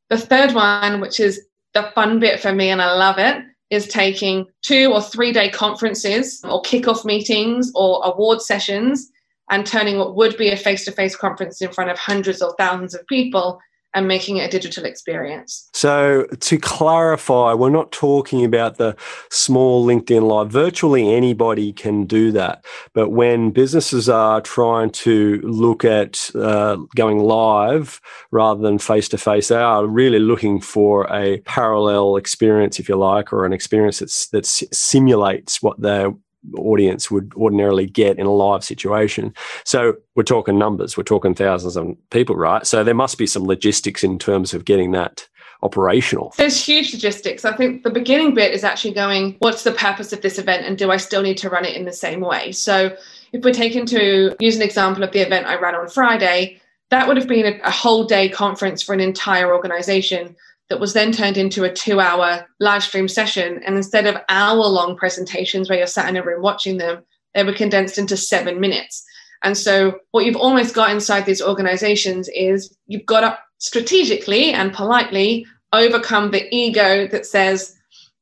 The 0.10 0.18
third 0.18 0.54
one, 0.54 1.02
which 1.02 1.20
is 1.20 1.48
the 1.74 1.92
fun 1.96 2.20
bit 2.20 2.40
for 2.40 2.54
me, 2.54 2.70
and 2.70 2.82
I 2.82 2.94
love 2.94 3.18
it, 3.18 3.44
is 3.70 3.88
taking 3.88 4.46
two 4.62 4.92
or 4.94 5.02
three 5.02 5.32
day 5.32 5.50
conferences 5.50 6.42
or 6.44 6.62
kickoff 6.62 7.06
meetings 7.06 7.72
or 7.76 8.02
award 8.04 8.42
sessions 8.42 9.12
and 9.50 9.66
turning 9.66 9.98
what 9.98 10.16
would 10.16 10.38
be 10.38 10.50
a 10.50 10.58
face 10.58 10.86
to 10.86 10.92
face 10.92 11.16
conference 11.16 11.62
in 11.62 11.72
front 11.72 11.90
of 11.90 11.98
hundreds 11.98 12.42
or 12.42 12.56
thousands 12.58 12.94
of 12.94 13.06
people 13.08 13.60
and 13.94 14.08
making 14.08 14.38
it 14.38 14.48
a 14.48 14.50
digital 14.50 14.86
experience. 14.86 15.70
So, 15.74 16.26
to 16.40 16.58
clarify, 16.58 17.54
we're 17.54 17.70
not 17.70 17.92
talking 17.92 18.44
about 18.44 18.78
the 18.78 18.96
small 19.30 19.86
LinkedIn 19.86 20.28
Live. 20.28 20.50
Virtually 20.52 21.14
anybody 21.14 21.72
can 21.72 22.06
do 22.06 22.32
that. 22.32 22.66
But 22.94 23.10
when 23.10 23.52
businesses 23.52 24.10
are 24.10 24.42
trying 24.42 24.92
to 24.92 25.40
look 25.44 25.86
at 25.86 26.30
uh, 26.36 26.78
going 26.96 27.20
live 27.20 28.02
rather 28.32 28.62
than 28.62 28.80
face 28.80 29.08
to 29.10 29.18
face, 29.18 29.50
they 29.50 29.56
are 29.56 29.86
really 29.86 30.20
looking 30.20 30.60
for 30.60 31.12
a 31.14 31.40
parallel 31.42 32.18
experience, 32.18 32.80
if 32.80 32.90
you 32.90 32.96
like, 32.96 33.32
or 33.32 33.46
an 33.46 33.54
experience 33.54 34.00
that's, 34.00 34.28
that 34.30 34.46
simulates 34.46 35.62
what 35.62 35.80
they're 35.80 36.14
audience 36.58 37.10
would 37.10 37.32
ordinarily 37.36 37.86
get 37.86 38.20
in 38.20 38.26
a 38.26 38.34
live 38.34 38.64
situation. 38.64 39.34
So 39.64 39.96
we're 40.16 40.24
talking 40.24 40.58
numbers, 40.58 40.98
we're 40.98 41.04
talking 41.04 41.34
thousands 41.34 41.78
of 41.78 41.96
people, 42.10 42.36
right? 42.36 42.66
So 42.66 42.84
there 42.84 42.94
must 42.94 43.18
be 43.18 43.28
some 43.28 43.46
logistics 43.46 44.04
in 44.04 44.20
terms 44.20 44.54
of 44.54 44.66
getting 44.66 44.92
that 44.92 45.28
operational? 45.64 46.34
There's 46.38 46.64
huge 46.64 46.94
logistics. 46.94 47.46
I 47.46 47.56
think 47.56 47.84
the 47.84 47.90
beginning 47.90 48.34
bit 48.36 48.54
is 48.54 48.64
actually 48.64 48.94
going, 48.94 49.38
what's 49.40 49.64
the 49.64 49.72
purpose 49.72 50.14
of 50.14 50.22
this 50.22 50.38
event 50.38 50.66
and 50.66 50.78
do 50.78 50.92
I 50.92 50.98
still 50.98 51.24
need 51.24 51.38
to 51.38 51.50
run 51.50 51.66
it 51.66 51.76
in 51.76 51.86
the 51.86 51.94
same 51.94 52.20
way? 52.20 52.52
So 52.52 52.96
if 53.32 53.44
we're 53.44 53.54
taken 53.54 53.86
to 53.88 54.36
use 54.40 54.58
an 54.58 54.62
example 54.62 55.04
of 55.04 55.12
the 55.12 55.22
event 55.22 55.48
I 55.48 55.58
ran 55.58 55.74
on 55.74 55.88
Friday, 55.88 56.62
that 56.90 57.08
would 57.08 57.18
have 57.18 57.28
been 57.28 57.46
a, 57.46 57.60
a 57.64 57.72
whole 57.72 58.04
day 58.04 58.30
conference 58.30 58.84
for 58.84 58.94
an 58.94 59.00
entire 59.00 59.54
organization 59.54 60.36
that 60.70 60.80
was 60.80 60.94
then 60.94 61.12
turned 61.12 61.38
into 61.38 61.64
a 61.64 61.74
two 61.74 62.00
hour 62.00 62.48
live 62.60 62.84
stream 62.84 63.08
session. 63.08 63.62
And 63.66 63.76
instead 63.76 64.08
of 64.08 64.22
hour 64.30 64.56
long 64.66 64.96
presentations 64.96 65.70
where 65.70 65.78
you're 65.78 65.88
sat 65.88 66.10
in 66.10 66.18
a 66.18 66.24
room 66.24 66.42
watching 66.42 66.78
them, 66.78 67.04
they 67.34 67.44
were 67.44 67.54
condensed 67.54 67.98
into 67.98 68.18
seven 68.18 68.60
minutes. 68.60 69.04
And 69.44 69.58
so, 69.58 70.00
what 70.12 70.26
you've 70.26 70.38
almost 70.38 70.74
got 70.74 70.92
inside 70.92 71.26
these 71.26 71.42
organizations 71.42 72.30
is 72.34 72.76
you've 72.88 73.06
got 73.06 73.22
to 73.22 73.38
strategically 73.58 74.54
and 74.54 74.74
politely 74.74 75.46
overcome 75.74 76.32
the 76.32 76.54
ego 76.56 77.08
that 77.08 77.26
says, 77.26 77.76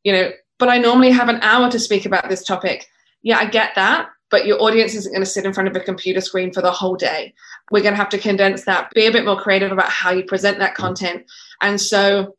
you 0.04 0.12
know, 0.12 0.32
but 0.58 0.70
I 0.70 0.78
normally 0.78 1.12
have 1.12 1.30
an 1.30 1.40
hour 1.42 1.70
to 1.70 1.80
speak 1.80 2.06
about 2.06 2.30
this 2.30 2.44
topic. 2.44 2.88
Yeah, 3.22 3.38
I 3.38 3.46
get 3.46 3.76
that, 3.76 4.10
but 4.32 4.46
your 4.46 4.62
audience 4.62 4.96
isn't 4.96 5.12
going 5.12 5.22
to 5.22 5.30
sit 5.30 5.46
in 5.46 5.54
front 5.54 5.70
of 5.70 5.76
a 5.76 5.80
computer 5.80 6.22
screen 6.22 6.52
for 6.52 6.62
the 6.62 6.72
whole 6.72 6.96
day. 6.96 7.34
We're 7.70 7.84
going 7.84 7.94
to 7.94 7.98
have 7.98 8.10
to 8.10 8.18
condense 8.18 8.64
that, 8.64 8.90
be 8.96 9.06
a 9.06 9.12
bit 9.12 9.26
more 9.26 9.40
creative 9.40 9.72
about 9.72 9.90
how 9.90 10.12
you 10.12 10.24
present 10.24 10.58
that 10.60 10.76
content. 10.76 11.26
And 11.62 11.80
so, 11.80 12.36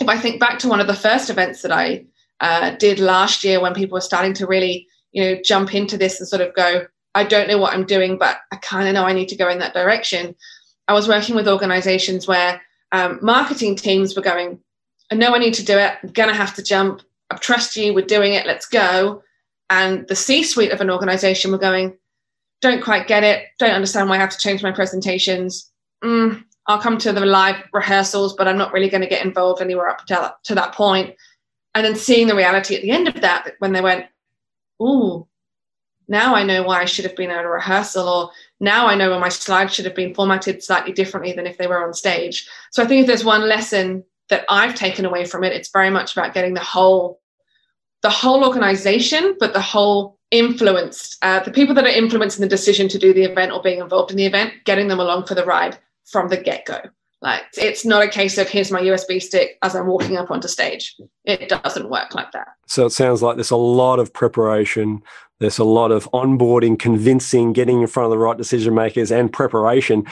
if 0.00 0.08
I 0.08 0.18
think 0.18 0.40
back 0.40 0.58
to 0.60 0.68
one 0.68 0.80
of 0.80 0.86
the 0.86 0.94
first 0.94 1.28
events 1.28 1.62
that 1.62 1.72
I 1.72 2.06
uh, 2.40 2.70
did 2.76 2.98
last 2.98 3.44
year 3.44 3.60
when 3.60 3.74
people 3.74 3.94
were 3.94 4.00
starting 4.00 4.32
to 4.34 4.46
really, 4.46 4.86
you 5.12 5.22
know, 5.22 5.40
jump 5.44 5.74
into 5.74 5.98
this 5.98 6.18
and 6.18 6.28
sort 6.28 6.42
of 6.42 6.54
go, 6.54 6.86
I 7.14 7.24
don't 7.24 7.48
know 7.48 7.58
what 7.58 7.74
I'm 7.74 7.84
doing, 7.84 8.18
but 8.18 8.38
I 8.50 8.56
kind 8.56 8.88
of 8.88 8.94
know 8.94 9.04
I 9.04 9.12
need 9.12 9.28
to 9.28 9.36
go 9.36 9.48
in 9.48 9.58
that 9.58 9.74
direction. 9.74 10.34
I 10.88 10.94
was 10.94 11.08
working 11.08 11.34
with 11.34 11.46
organizations 11.46 12.26
where 12.26 12.60
um, 12.92 13.18
marketing 13.22 13.76
teams 13.76 14.16
were 14.16 14.22
going, 14.22 14.58
I 15.10 15.14
know 15.14 15.34
I 15.34 15.38
need 15.38 15.54
to 15.54 15.64
do 15.64 15.78
it. 15.78 15.92
I'm 16.02 16.10
going 16.10 16.28
to 16.30 16.34
have 16.34 16.54
to 16.54 16.62
jump. 16.62 17.02
I 17.30 17.36
trust 17.36 17.76
you. 17.76 17.94
We're 17.94 18.06
doing 18.06 18.32
it. 18.32 18.46
Let's 18.46 18.66
go. 18.66 19.22
And 19.72 20.06
the 20.06 20.14
C 20.14 20.42
suite 20.42 20.70
of 20.70 20.82
an 20.82 20.90
organization 20.90 21.50
were 21.50 21.56
going, 21.56 21.96
don't 22.60 22.84
quite 22.84 23.06
get 23.06 23.24
it. 23.24 23.46
Don't 23.58 23.70
understand 23.70 24.10
why 24.10 24.16
I 24.16 24.18
have 24.18 24.28
to 24.28 24.36
change 24.38 24.62
my 24.62 24.70
presentations. 24.70 25.72
Mm, 26.04 26.44
I'll 26.66 26.78
come 26.78 26.98
to 26.98 27.10
the 27.10 27.24
live 27.24 27.56
rehearsals, 27.72 28.34
but 28.34 28.46
I'm 28.46 28.58
not 28.58 28.74
really 28.74 28.90
going 28.90 29.00
to 29.00 29.08
get 29.08 29.24
involved 29.24 29.62
anywhere 29.62 29.88
up 29.88 30.04
to 30.08 30.14
that, 30.14 30.44
to 30.44 30.54
that 30.56 30.74
point. 30.74 31.16
And 31.74 31.86
then 31.86 31.96
seeing 31.96 32.26
the 32.26 32.36
reality 32.36 32.76
at 32.76 32.82
the 32.82 32.90
end 32.90 33.08
of 33.08 33.22
that, 33.22 33.52
when 33.60 33.72
they 33.72 33.80
went, 33.80 34.04
ooh, 34.82 35.26
now 36.06 36.34
I 36.34 36.42
know 36.42 36.64
why 36.64 36.82
I 36.82 36.84
should 36.84 37.06
have 37.06 37.16
been 37.16 37.30
at 37.30 37.46
a 37.46 37.48
rehearsal, 37.48 38.06
or 38.06 38.30
now 38.60 38.86
I 38.86 38.94
know 38.94 39.12
why 39.12 39.18
my 39.18 39.30
slides 39.30 39.72
should 39.72 39.86
have 39.86 39.94
been 39.94 40.14
formatted 40.14 40.62
slightly 40.62 40.92
differently 40.92 41.32
than 41.32 41.46
if 41.46 41.56
they 41.56 41.66
were 41.66 41.82
on 41.82 41.94
stage. 41.94 42.46
So 42.72 42.82
I 42.82 42.86
think 42.86 43.00
if 43.00 43.06
there's 43.06 43.24
one 43.24 43.48
lesson 43.48 44.04
that 44.28 44.44
I've 44.50 44.74
taken 44.74 45.06
away 45.06 45.24
from 45.24 45.44
it, 45.44 45.54
it's 45.54 45.70
very 45.70 45.88
much 45.88 46.12
about 46.12 46.34
getting 46.34 46.52
the 46.52 46.60
whole, 46.60 47.21
the 48.02 48.10
whole 48.10 48.44
organization, 48.44 49.36
but 49.38 49.52
the 49.52 49.60
whole 49.60 50.18
influenced, 50.30 51.18
uh, 51.22 51.40
the 51.40 51.50
people 51.50 51.74
that 51.74 51.84
are 51.84 51.88
influencing 51.88 52.42
the 52.42 52.48
decision 52.48 52.88
to 52.88 52.98
do 52.98 53.12
the 53.12 53.22
event 53.22 53.52
or 53.52 53.62
being 53.62 53.80
involved 53.80 54.10
in 54.10 54.16
the 54.16 54.26
event, 54.26 54.52
getting 54.64 54.88
them 54.88 55.00
along 55.00 55.26
for 55.26 55.34
the 55.34 55.44
ride 55.44 55.78
from 56.04 56.28
the 56.28 56.36
get 56.36 56.64
go. 56.66 56.80
Like 57.20 57.42
it's 57.56 57.84
not 57.84 58.02
a 58.02 58.08
case 58.08 58.36
of 58.36 58.48
here's 58.48 58.72
my 58.72 58.80
USB 58.80 59.22
stick 59.22 59.56
as 59.62 59.76
I'm 59.76 59.86
walking 59.86 60.16
up 60.16 60.30
onto 60.30 60.48
stage. 60.48 60.96
It 61.24 61.48
doesn't 61.48 61.88
work 61.88 62.16
like 62.16 62.32
that. 62.32 62.48
So 62.66 62.86
it 62.86 62.90
sounds 62.90 63.22
like 63.22 63.36
there's 63.36 63.52
a 63.52 63.56
lot 63.56 64.00
of 64.00 64.12
preparation, 64.12 65.02
there's 65.38 65.58
a 65.58 65.64
lot 65.64 65.92
of 65.92 66.10
onboarding, 66.12 66.78
convincing, 66.78 67.52
getting 67.52 67.80
in 67.80 67.86
front 67.86 68.06
of 68.06 68.10
the 68.10 68.18
right 68.18 68.36
decision 68.36 68.74
makers, 68.74 69.12
and 69.12 69.32
preparation. 69.32 70.04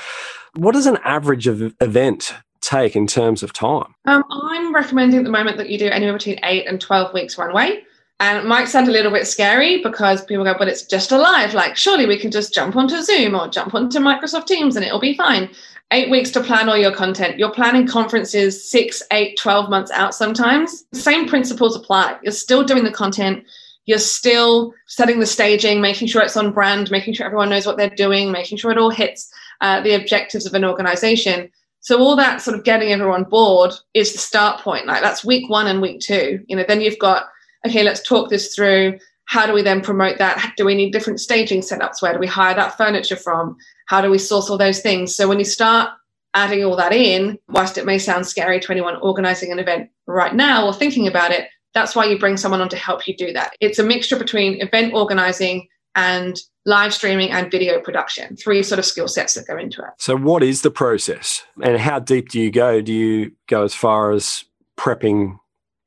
What 0.55 0.73
does 0.73 0.87
an 0.87 0.99
average 1.05 1.49
of 1.49 1.75
event 1.81 2.33
take 2.61 2.97
in 2.97 3.07
terms 3.07 3.43
of 3.43 3.53
time? 3.53 3.95
Um, 4.07 4.25
I'm 4.31 4.75
recommending 4.75 5.19
at 5.19 5.25
the 5.25 5.31
moment 5.31 5.57
that 5.59 5.71
you 5.71 5.79
do 5.79 5.89
anywhere 5.89 6.15
between 6.15 6.41
eight 6.45 6.67
and 6.67 6.81
12 6.81 7.13
weeks 7.15 7.37
one 7.37 7.53
way. 7.53 7.85
And 8.21 8.37
it 8.37 8.45
might 8.45 8.69
sound 8.69 8.87
a 8.87 8.91
little 8.91 9.11
bit 9.11 9.27
scary 9.27 9.83
because 9.83 10.25
people 10.25 10.45
go, 10.45 10.55
but 10.59 10.69
it's 10.69 10.85
just 10.85 11.11
alive. 11.11 11.55
Like, 11.55 11.77
surely 11.77 12.05
we 12.05 12.19
can 12.19 12.31
just 12.31 12.53
jump 12.53 12.77
onto 12.77 13.01
Zoom 13.01 13.35
or 13.35 13.49
jump 13.49 13.75
onto 13.75 13.99
Microsoft 13.99 14.47
Teams 14.47 14.77
and 14.77 14.85
it'll 14.85 15.01
be 15.01 15.17
fine. 15.17 15.49
Eight 15.91 16.11
weeks 16.11 16.31
to 16.33 16.43
plan 16.43 16.69
all 16.69 16.77
your 16.77 16.95
content. 16.95 17.39
You're 17.39 17.51
planning 17.51 17.87
conferences 17.87 18.71
six, 18.71 19.03
eight, 19.11 19.39
12 19.39 19.71
months 19.71 19.91
out 19.91 20.15
sometimes. 20.15 20.85
Same 20.93 21.27
principles 21.27 21.75
apply. 21.75 22.19
You're 22.23 22.33
still 22.33 22.63
doing 22.63 22.85
the 22.85 22.93
content 22.93 23.45
you're 23.91 23.99
still 23.99 24.73
setting 24.87 25.19
the 25.19 25.27
staging, 25.27 25.81
making 25.81 26.07
sure 26.07 26.23
it's 26.23 26.37
on 26.37 26.53
brand, 26.53 26.93
making 26.93 27.13
sure 27.13 27.27
everyone 27.27 27.49
knows 27.49 27.67
what 27.67 27.77
they're 27.77 27.91
doing, 27.91 28.31
making 28.31 28.57
sure 28.57 28.71
it 28.71 28.79
all 28.79 28.91
hits 28.91 29.33
uh, 29.61 29.81
the 29.81 29.95
objectives 29.95 30.47
of 30.47 30.55
an 30.55 30.65
organization. 30.65 31.51
So 31.81 31.99
all 31.99 32.17
that 32.17 32.41
sort 32.41 32.57
of 32.57 32.65
getting 32.65 32.93
everyone 32.93 33.25
board 33.25 33.73
is 33.95 34.13
the 34.13 34.19
start 34.19 34.61
point. 34.61 34.87
Like 34.87 35.03
that's 35.03 35.25
week 35.25 35.49
one 35.49 35.67
and 35.67 35.81
week 35.81 36.01
two. 36.01 36.45
You 36.47 36.57
know, 36.57 36.65
then 36.67 36.81
you've 36.81 36.99
got 36.99 37.27
okay, 37.67 37.83
let's 37.83 38.03
talk 38.03 38.31
this 38.31 38.55
through. 38.55 38.99
How 39.27 39.47
do 39.47 39.53
we 39.53 39.63
then 39.63 39.81
promote 39.81 40.19
that? 40.19 40.55
Do 40.57 40.65
we 40.65 40.75
need 40.75 40.93
different 40.93 41.21
staging 41.21 41.61
setups? 41.61 42.03
Where 42.03 42.13
do 42.13 42.19
we 42.19 42.27
hire 42.27 42.55
that 42.55 42.77
furniture 42.77 43.17
from? 43.17 43.57
How 43.87 44.01
do 44.01 44.11
we 44.11 44.19
source 44.19 44.51
all 44.51 44.59
those 44.59 44.81
things? 44.81 45.15
So 45.15 45.29
when 45.29 45.39
you 45.39 45.45
start 45.45 45.91
adding 46.35 46.65
all 46.65 46.77
that 46.77 46.93
in, 46.93 47.39
whilst 47.49 47.79
it 47.79 47.87
may 47.87 47.99
sound 47.99 48.27
scary 48.27 48.61
to 48.61 48.73
anyone 48.73 48.97
organizing 48.97 49.53
an 49.53 49.59
event 49.59 49.91
right 50.07 50.35
now 50.35 50.67
or 50.67 50.73
thinking 50.73 51.07
about 51.07 51.31
it, 51.31 51.49
that's 51.75 51.95
why 51.95 52.05
you 52.05 52.19
bring 52.19 52.37
someone 52.37 52.61
on 52.61 52.69
to 52.71 52.77
help 52.77 53.07
you 53.07 53.17
do 53.17 53.33
that. 53.33 53.55
It's 53.61 53.79
a 53.79 53.85
mixture 53.85 54.17
between 54.17 54.61
event 54.61 54.95
organizing 54.95 55.69
and 55.97 56.39
live 56.67 56.95
streaming 56.95 57.31
and 57.31 57.51
video 57.51 57.81
production, 57.81 58.37
three 58.37 58.63
sort 58.63 58.79
of 58.79 58.85
skill 58.85 59.09
sets 59.09 59.35
that 59.35 59.47
go 59.47 59.57
into 59.57 59.81
it. 59.83 59.91
So, 59.99 60.17
what 60.17 60.43
is 60.43 60.63
the 60.63 60.71
process 60.71 61.43
and 61.63 61.79
how 61.79 61.99
deep 61.99 62.31
do 62.31 62.41
you 62.41 62.51
go? 62.51 62.81
Do 62.81 62.93
you 62.93 63.33
go 63.49 63.65
as 63.65 63.75
far 63.75 64.13
as 64.13 64.45
prepping 64.79 65.39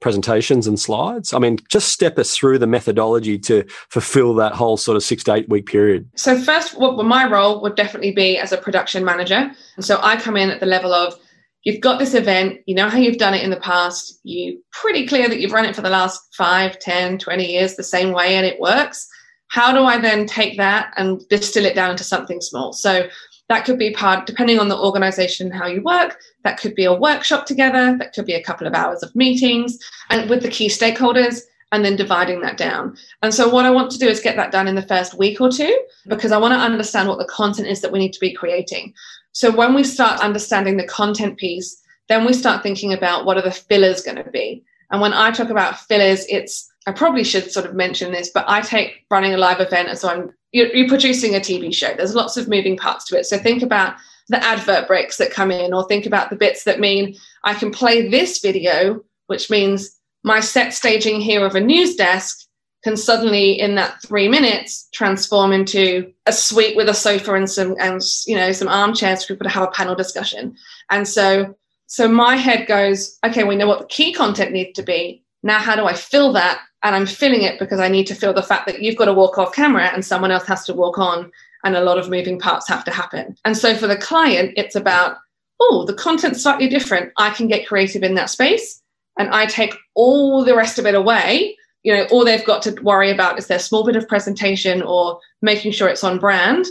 presentations 0.02 0.68
and 0.68 0.80
slides? 0.80 1.34
I 1.34 1.40
mean, 1.40 1.58
just 1.70 1.90
step 1.90 2.20
us 2.20 2.36
through 2.36 2.60
the 2.60 2.68
methodology 2.68 3.40
to 3.40 3.64
fulfill 3.90 4.34
that 4.36 4.54
whole 4.54 4.78
sort 4.78 4.98
of 4.98 5.04
six 5.04 5.24
to 5.26 5.34
eight 5.34 5.50
week 5.50 5.66
period. 5.66 6.10
So, 6.16 6.40
first, 6.40 6.78
what 6.78 7.04
my 7.06 7.30
role 7.30 7.62
would 7.62 7.76
definitely 7.76 8.12
be 8.12 8.38
as 8.38 8.52
a 8.52 8.58
production 8.58 9.06
manager. 9.06 9.52
And 9.76 9.86
so, 9.86 10.00
I 10.02 10.18
come 10.18 10.38
in 10.38 10.50
at 10.50 10.60
the 10.60 10.66
level 10.66 10.94
of 10.94 11.16
you've 11.64 11.82
got 11.82 11.98
this 11.98 12.14
event, 12.14 12.60
you 12.66 12.76
know 12.76 12.90
how 12.90 12.98
you've 12.98 13.18
done 13.18 13.34
it 13.34 13.44
in 13.44 13.50
the 13.50 13.60
past, 13.60 14.20
you 14.24 14.62
pretty 14.72 15.08
clear 15.08 15.30
that 15.30 15.40
you've 15.40 15.54
run 15.54 15.66
it 15.66 15.76
for 15.76 15.82
the 15.82 15.90
last 15.90 16.22
5, 16.36 16.78
10, 16.80 17.18
20 17.18 17.46
years 17.46 17.76
the 17.76 17.84
same 17.84 18.12
way 18.12 18.36
and 18.36 18.46
it 18.46 18.60
works. 18.60 19.08
How 19.54 19.72
do 19.72 19.84
I 19.84 20.00
then 20.00 20.26
take 20.26 20.58
that 20.58 20.92
and 20.98 21.22
distill 21.30 21.66
it 21.66 21.76
down 21.76 21.92
into 21.92 22.04
something 22.04 22.42
small? 22.42 22.74
So 22.74 23.08
that 23.50 23.66
could 23.66 23.78
be 23.78 23.92
part, 23.92 24.26
depending 24.26 24.60
on 24.60 24.68
the 24.68 24.76
organization, 24.76 25.52
how 25.52 25.68
you 25.68 25.84
work, 25.84 26.20
that 26.44 26.60
could 26.60 26.74
be 26.74 26.86
a 26.86 26.94
workshop 26.94 27.46
together, 27.46 27.96
that 28.00 28.14
could 28.14 28.26
be 28.26 28.34
a 28.34 28.42
couple 28.42 28.66
of 28.66 28.74
hours 28.74 29.04
of 29.04 29.16
meetings 29.16 29.78
and 30.10 30.28
with 30.28 30.42
the 30.42 30.50
key 30.50 30.70
stakeholders 30.70 31.42
and 31.72 31.86
then 31.86 31.96
dividing 31.96 32.42
that 32.42 32.58
down. 32.58 32.98
And 33.22 33.32
so, 33.32 33.48
what 33.48 33.66
I 33.66 33.70
want 33.70 33.92
to 33.92 34.00
do 34.00 34.08
is 34.08 34.20
get 34.22 34.38
that 34.38 34.52
done 34.52 34.68
in 34.68 34.74
the 34.74 34.88
first 34.88 35.14
week 35.20 35.40
or 35.40 35.52
two 35.52 35.86
because 36.08 36.32
I 36.32 36.40
want 36.40 36.56
to 36.56 36.60
understand 36.60 37.08
what 37.08 37.20
the 37.20 37.26
content 37.26 37.68
is 37.68 37.82
that 37.82 37.92
we 37.92 38.00
need 38.00 38.14
to 38.14 38.20
be 38.20 38.34
creating. 38.34 38.96
So 39.34 39.52
when 39.52 39.76
we 39.76 39.84
start 39.84 40.20
understanding 40.20 40.78
the 40.78 40.88
content 40.88 41.38
piece, 41.38 41.80
then 42.10 42.26
we 42.26 42.34
start 42.34 42.64
thinking 42.64 42.92
about 42.92 43.26
what 43.26 43.38
are 43.38 43.44
the 43.44 43.52
fillers 43.52 44.02
going 44.02 44.24
to 44.24 44.32
be. 44.32 44.64
And 44.90 45.00
when 45.00 45.14
I 45.14 45.30
talk 45.30 45.50
about 45.50 45.80
fillers, 45.80 46.26
it's 46.28 46.73
I 46.86 46.92
probably 46.92 47.24
should 47.24 47.52
sort 47.52 47.66
of 47.66 47.75
mention 47.75 48.12
this, 48.12 48.30
but 48.34 48.46
I 48.48 48.62
take 48.62 49.06
running 49.10 49.34
a 49.34 49.38
live 49.38 49.62
event 49.62 49.90
as 49.90 50.02
so 50.02 50.10
I'm 50.10 50.34
you're, 50.52 50.74
you're 50.75 50.88
producing 50.88 51.36
a 51.36 51.40
TV 51.40 51.74
show. 51.74 51.94
There's 51.96 52.16
lots 52.16 52.38
of 52.38 52.48
moving 52.48 52.78
parts 52.78 53.06
to 53.06 53.18
it. 53.18 53.25
So 53.25 53.38
think 53.38 53.63
about 53.63 53.96
the 54.30 54.44
advert 54.44 54.88
breaks 54.88 55.18
that 55.18 55.32
come 55.32 55.52
in, 55.52 55.74
or 55.74 55.88
think 55.88 56.06
about 56.06 56.30
the 56.30 56.36
bits 56.36 56.63
that 56.63 56.80
mean 56.80 57.16
I 57.44 57.54
can 57.54 57.72
play 57.72 58.08
this 58.08 58.40
video, 58.40 59.04
which 59.28 59.50
means 59.50 60.00
my 60.24 60.40
set 60.40 60.74
staging 60.74 61.20
here 61.20 61.46
of 61.46 61.56
a 61.56 61.60
news 61.60 61.96
desk 61.96 62.48
can 62.84 62.98
suddenly 62.98 63.60
in 63.60 63.75
that 63.75 64.02
three 64.02 64.28
minutes 64.28 64.90
transform 64.94 65.52
into 65.52 66.12
a 66.25 66.34
suite 66.34 66.75
with 66.75 66.90
a 66.90 66.94
sofa 66.94 67.34
and 67.34 67.50
some 67.50 67.75
and 67.80 68.02
you 68.25 68.36
know 68.36 68.52
some 68.52 68.68
armchairs 68.68 69.24
for 69.24 69.34
people 69.34 69.46
to 69.46 69.54
have 69.54 69.63
a 69.63 69.72
panel 69.72 69.96
discussion 69.96 70.56
and 70.90 71.08
so 71.08 71.56
so 71.88 72.08
my 72.08 72.36
head 72.36 72.68
goes 72.68 73.18
okay 73.25 73.44
we 73.44 73.56
know 73.56 73.68
what 73.68 73.80
the 73.80 73.88
key 73.88 74.13
content 74.13 74.52
needs 74.52 74.74
to 74.74 74.84
be 74.84 75.23
now 75.44 75.60
how 75.60 75.76
do 75.76 75.86
i 75.86 75.94
fill 75.94 76.34
that 76.34 76.62
and 76.84 76.96
i'm 76.96 77.06
filling 77.06 77.44
it 77.44 77.60
because 77.60 77.80
i 77.80 77.88
need 77.88 78.08
to 78.08 78.16
fill 78.16 78.34
the 78.34 78.42
fact 78.42 78.66
that 78.66 78.82
you've 78.82 78.98
got 78.98 79.06
to 79.06 79.14
walk 79.14 79.38
off 79.38 79.54
camera 79.54 79.90
and 79.94 80.04
someone 80.04 80.32
else 80.32 80.46
has 80.46 80.66
to 80.66 80.74
walk 80.74 80.98
on 80.98 81.32
and 81.64 81.76
a 81.76 81.84
lot 81.84 81.98
of 81.98 82.10
moving 82.10 82.40
parts 82.40 82.68
have 82.68 82.84
to 82.84 82.92
happen 82.92 83.36
and 83.46 83.58
so 83.58 83.76
for 83.76 83.88
the 83.88 83.98
client 83.98 84.54
it's 84.58 84.76
about 84.76 85.18
oh 85.60 85.86
the 85.86 85.94
content's 85.94 86.42
slightly 86.42 86.68
different 86.68 87.12
i 87.18 87.30
can 87.30 87.48
get 87.48 87.68
creative 87.68 88.04
in 88.04 88.16
that 88.16 88.30
space 88.30 88.82
and 89.18 89.30
i 89.30 89.46
take 89.46 89.76
all 89.94 90.44
the 90.44 90.56
rest 90.56 90.80
of 90.80 90.86
it 90.86 90.96
away 90.96 91.56
you 91.84 91.94
know, 91.94 92.06
all 92.12 92.26
they've 92.26 92.46
got 92.46 92.62
to 92.64 92.82
worry 92.82 93.12
about 93.12 93.38
is 93.38 93.48
their 93.48 93.60
small 93.60 93.86
bit 93.86 93.98
of 93.98 94.08
presentation 94.08 94.82
or 94.82 95.20
making 95.42 95.74
sure 95.74 95.90
it's 95.90 96.04
on 96.04 96.18
brand. 96.18 96.66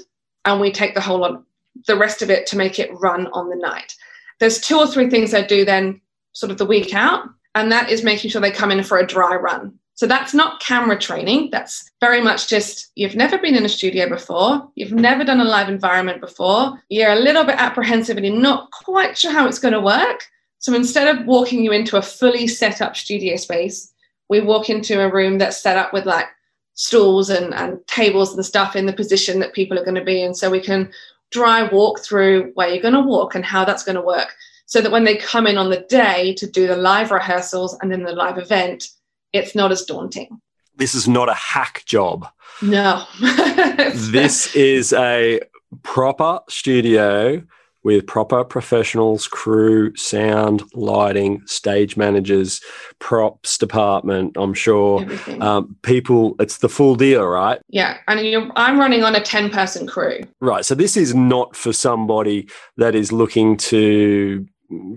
And 0.45 0.61
we 0.61 0.73
take 0.73 0.95
the 0.95 1.01
whole 1.01 1.19
lot, 1.19 1.43
the 1.87 1.97
rest 1.97 2.23
of 2.23 2.31
it 2.31 2.47
to 2.49 2.57
make 2.57 2.79
it 2.79 2.91
run 2.95 3.29
on 3.29 3.49
the 3.49 3.57
night. 3.57 3.95
There's 4.41 4.61
two 4.61 4.79
or 4.79 4.87
three 4.87 5.09
things 5.09 5.35
I 5.35 5.43
do 5.43 5.65
then 5.65 6.01
sort 6.33 6.51
of 6.51 6.59
the 6.59 6.67
week 6.67 6.95
out. 6.95 7.29
And 7.55 7.71
that 7.71 7.91
is 7.91 8.03
making 8.03 8.31
sure 8.31 8.41
they 8.41 8.51
come 8.51 8.71
in 8.71 8.83
for 8.83 8.99
a 8.99 9.07
dry 9.07 9.35
run. 9.35 9.79
So 9.95 10.07
that's 10.07 10.33
not 10.33 10.61
camera 10.61 10.99
training. 10.99 11.51
That's 11.53 11.91
very 12.01 12.21
much 12.21 12.49
just 12.49 12.91
you've 12.95 13.15
never 13.15 13.39
been 13.39 13.55
in 13.55 13.65
a 13.65 13.69
studio 13.69 14.09
before, 14.09 14.69
you've 14.75 14.93
never 14.93 15.23
done 15.23 15.41
a 15.41 15.45
live 15.45 15.69
environment 15.69 16.21
before, 16.21 16.83
you're 16.89 17.13
a 17.13 17.21
little 17.21 17.45
bit 17.45 17.57
apprehensive 17.59 18.17
and 18.17 18.25
you're 18.25 18.35
not 18.35 18.71
quite 18.71 19.19
sure 19.19 19.33
how 19.33 19.47
it's 19.47 19.59
going 19.59 19.75
to 19.75 19.81
work. 19.81 20.25
So 20.59 20.75
instead 20.75 21.15
of 21.15 21.27
walking 21.27 21.63
you 21.63 21.73
into 21.73 21.99
a 21.99 22.03
fully 22.03 22.47
set 22.47 22.81
up 22.81 22.97
studio 22.97 23.37
space, 23.37 23.93
we 24.29 24.41
walk 24.41 24.71
into 24.71 25.01
a 25.01 25.13
room 25.13 25.39
that's 25.39 25.63
set 25.63 25.77
up 25.77 25.93
with 25.93 26.07
like 26.07 26.27
stools 26.75 27.29
and, 27.29 27.53
and 27.55 27.79
tables 27.87 28.35
and 28.35 28.45
stuff 28.47 28.75
in 28.75 28.87
the 28.87 28.93
position 28.93 29.41
that 29.41 29.53
people 29.53 29.79
are 29.79 29.85
going 29.85 29.95
to 29.95 30.05
be 30.05 30.23
in. 30.23 30.35
So 30.35 30.51
we 30.51 30.61
can 30.61 30.91
dry 31.31 31.65
walk 31.65 32.01
through 32.01 32.53
where 32.55 32.69
you're 32.69 32.83
going 32.83 32.95
to 32.95 33.01
walk 33.01 33.35
and 33.35 33.45
how 33.45 33.65
that's 33.65 33.85
going 33.85 33.97
to 33.97 34.03
work. 34.03 34.35
So 34.73 34.81
that 34.81 34.91
when 34.91 35.05
they 35.05 35.17
come 35.17 35.47
in 35.47 35.59
on 35.59 35.69
the 35.69 35.85
day 35.91 36.33
to 36.33 36.47
do 36.47 36.67
the 36.67 36.77
live 36.77 37.11
rehearsals 37.11 37.77
and 37.83 37.93
then 37.93 38.05
the 38.05 38.15
live 38.15 38.39
event, 38.39 38.89
it's 39.35 39.55
not 39.55 39.71
as 39.71 39.85
daunting. 39.85 40.41
This 40.77 40.95
is 40.95 41.07
not 41.07 41.29
a 41.29 41.35
hack 41.35 41.83
job. 41.85 42.27
No. 42.63 43.05
this 43.21 44.57
is 44.57 44.95
a 44.95 45.43
proper 45.83 46.41
studio 46.49 47.43
with 47.83 48.07
proper 48.07 48.45
professionals, 48.45 49.29
crew, 49.29 49.95
sound, 49.95 50.63
lighting, 50.73 51.43
stage 51.45 51.99
managers, 51.99 52.63
props 52.99 53.59
department. 53.59 54.39
I'm 54.39 54.55
sure 54.55 55.07
um, 55.43 55.77
people. 55.83 56.35
It's 56.39 56.59
the 56.59 56.71
full 56.71 56.95
deal, 56.95 57.27
right? 57.27 57.61
Yeah, 57.69 57.99
and 58.09 58.51
I'm 58.57 58.81
running 58.81 59.05
on 59.05 59.15
a 59.15 59.21
ten 59.21 59.51
person 59.51 59.87
crew. 59.87 60.21
Right. 60.41 60.65
So 60.65 60.75
this 60.75 60.97
is 60.97 61.15
not 61.15 61.57
for 61.57 61.75
somebody 61.75 62.49
that 62.79 62.95
is 62.95 63.13
looking 63.13 63.59
to 63.59 64.47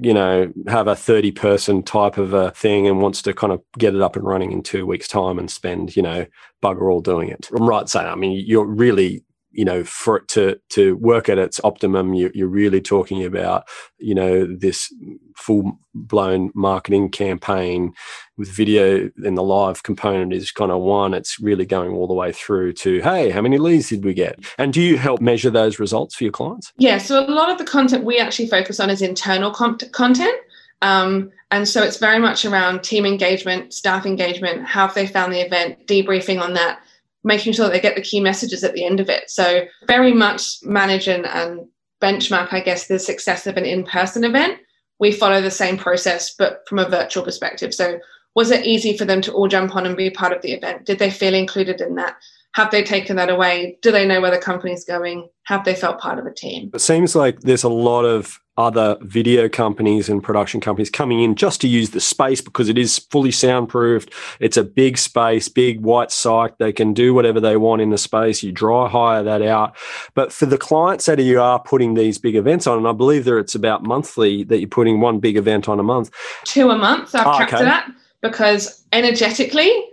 you 0.02 0.14
know, 0.14 0.52
have 0.68 0.88
a 0.88 0.96
30 0.96 1.32
person 1.32 1.84
type 1.84 2.18
of 2.18 2.34
a 2.34 2.52
thing 2.52 2.88
and 2.88 3.02
wants 3.02 3.22
to 3.24 3.34
kind 3.34 3.52
of 3.52 3.62
get 3.78 3.94
it 3.94 4.02
up 4.02 4.16
and 4.16 4.26
running 4.26 4.52
in 4.52 4.64
two 4.64 4.86
weeks' 4.86 5.08
time 5.08 5.38
and 5.38 5.52
spend, 5.52 5.96
you 5.96 6.02
know, 6.02 6.26
bugger 6.64 6.92
all 6.92 7.02
doing 7.02 7.30
it. 7.30 7.50
I'm 7.56 7.68
right 7.68 7.88
saying, 7.90 8.08
I 8.08 8.16
mean, 8.16 8.42
you're 8.48 8.66
really 8.66 9.24
you 9.56 9.64
know, 9.64 9.84
for 9.84 10.18
it 10.18 10.28
to 10.30 10.60
to 10.70 10.98
work 10.98 11.30
at 11.30 11.38
its 11.38 11.60
optimum, 11.64 12.14
you, 12.14 12.30
you're 12.34 12.48
really 12.48 12.82
talking 12.82 13.24
about, 13.24 13.68
you 13.98 14.14
know, 14.14 14.46
this 14.46 14.94
full 15.36 15.80
blown 15.94 16.52
marketing 16.54 17.10
campaign 17.10 17.94
with 18.38 18.50
video 18.50 19.10
and 19.24 19.38
the 19.38 19.44
live 19.44 19.84
component 19.84 20.34
is 20.34 20.52
kind 20.52 20.72
of 20.72 20.82
one. 20.82 21.14
It's 21.14 21.40
really 21.40 21.66
going 21.66 21.92
all 21.92 22.08
the 22.08 22.14
way 22.14 22.34
through 22.34 22.74
to, 22.74 23.02
hey, 23.02 23.30
how 23.30 23.42
many 23.42 23.58
leads 23.58 23.90
did 23.90 24.04
we 24.04 24.14
get? 24.14 24.40
And 24.58 24.74
do 24.74 24.82
you 24.82 24.98
help 24.98 25.22
measure 25.22 25.50
those 25.50 25.80
results 25.80 26.16
for 26.16 26.26
your 26.26 26.34
clients? 26.34 26.74
Yeah. 26.78 26.98
So 26.98 27.26
a 27.26 27.32
lot 27.32 27.50
of 27.50 27.58
the 27.58 27.66
content 27.66 28.04
we 28.04 28.20
actually 28.20 28.48
focus 28.48 28.80
on 28.80 28.90
is 28.90 29.02
internal 29.02 29.52
con- 29.52 29.78
content. 29.94 30.36
Um, 30.82 31.32
and 31.52 31.68
so 31.68 31.82
it's 31.82 31.98
very 31.98 32.20
much 32.20 32.44
around 32.44 32.84
team 32.84 33.06
engagement, 33.06 33.74
staff 33.74 34.06
engagement, 34.06 34.66
how 34.66 34.88
have 34.88 34.96
they 34.96 35.08
found 35.08 35.32
the 35.32 35.40
event, 35.40 35.88
debriefing 35.88 36.42
on 36.42 36.54
that 36.56 36.80
making 37.26 37.52
sure 37.52 37.66
that 37.66 37.72
they 37.72 37.82
get 37.82 37.96
the 37.96 38.02
key 38.02 38.22
messages 38.22 38.64
at 38.64 38.74
the 38.74 38.86
end 38.86 39.00
of 39.02 39.10
it. 39.10 39.30
So 39.30 39.66
very 39.88 40.14
much 40.14 40.60
manage 40.62 41.08
and, 41.08 41.26
and 41.26 41.68
benchmark, 42.02 42.54
I 42.54 42.62
guess, 42.62 42.88
the 42.88 43.00
success 43.00 43.48
of 43.48 43.58
an 43.58 43.66
in-person 43.66 44.24
event. 44.24 44.60
We 45.00 45.12
follow 45.12 45.42
the 45.42 45.52
same 45.52 45.76
process, 45.76 46.34
but 46.38 46.62
from 46.70 46.80
a 46.80 46.88
virtual 46.88 47.24
perspective. 47.24 47.74
So 47.74 48.00
was 48.36 48.52
it 48.52 48.66
easy 48.66 48.96
for 48.96 49.06
them 49.06 49.22
to 49.22 49.34
all 49.34 49.48
jump 49.48 49.76
on 49.76 49.86
and 49.86 49.98
be 49.98 50.10
part 50.10 50.34
of 50.34 50.42
the 50.42 50.54
event? 50.54 50.86
Did 50.86 51.00
they 51.00 51.10
feel 51.10 51.34
included 51.34 51.82
in 51.82 51.96
that? 51.96 52.16
Have 52.56 52.72
they 52.72 52.84
taken 52.84 53.18
that 53.18 53.30
away? 53.30 53.78
Do 53.82 53.92
they 53.92 54.08
know 54.08 54.22
where 54.22 54.32
the 54.32 54.38
company's 54.38 54.86
going? 54.86 55.28
Have 55.44 55.66
they 55.66 55.76
felt 55.76 56.00
part 56.00 56.20
of 56.20 56.26
a 56.26 56.34
team? 56.34 56.72
It 56.74 56.80
seems 56.80 57.14
like 57.14 57.42
there's 57.42 57.66
a 57.66 57.70
lot 57.70 58.06
of 58.06 58.40
other 58.56 58.96
video 59.02 59.50
companies 59.50 60.08
and 60.08 60.24
production 60.24 60.62
companies 60.62 60.90
coming 60.90 61.22
in 61.22 61.36
just 61.36 61.60
to 61.60 61.68
use 61.68 61.90
the 61.90 62.00
space 62.00 62.40
because 62.40 62.70
it 62.70 62.78
is 62.78 62.98
fully 62.98 63.32
soundproofed. 63.32 64.14
It's 64.40 64.56
a 64.56 64.64
big 64.64 64.98
space, 64.98 65.50
big 65.50 65.82
white 65.82 66.12
site. 66.12 66.58
They 66.58 66.72
can 66.72 66.94
do 66.94 67.14
whatever 67.14 67.42
they 67.42 67.58
want 67.58 67.82
in 67.82 67.90
the 67.90 67.98
space. 67.98 68.42
You 68.42 68.54
dry 68.54 68.88
hire 68.88 69.22
that 69.22 69.42
out. 69.42 69.76
But 70.14 70.32
for 70.32 70.46
the 70.46 70.58
clients 70.58 71.08
that 71.08 71.20
you 71.20 71.42
are 71.42 71.60
putting 71.60 71.96
these 71.96 72.18
big 72.18 72.38
events 72.38 72.68
on, 72.68 72.78
and 72.78 72.88
I 72.88 72.94
believe 72.94 73.26
that 73.26 73.38
it's 73.38 73.56
about 73.56 73.84
monthly 73.84 74.46
that 74.46 74.60
you're 74.60 74.70
putting 74.70 75.02
one 75.02 75.20
big 75.20 75.36
event 75.36 75.68
on 75.68 75.78
a 75.78 75.84
month. 75.84 76.10
Two 76.46 76.70
a 76.70 76.78
month. 76.78 77.14
I've 77.14 77.28
ah, 77.28 77.36
oh, 77.36 77.38
capped 77.40 77.54
okay. 77.56 77.64
that 77.66 77.92
because 78.22 78.86
energetically, 78.94 79.90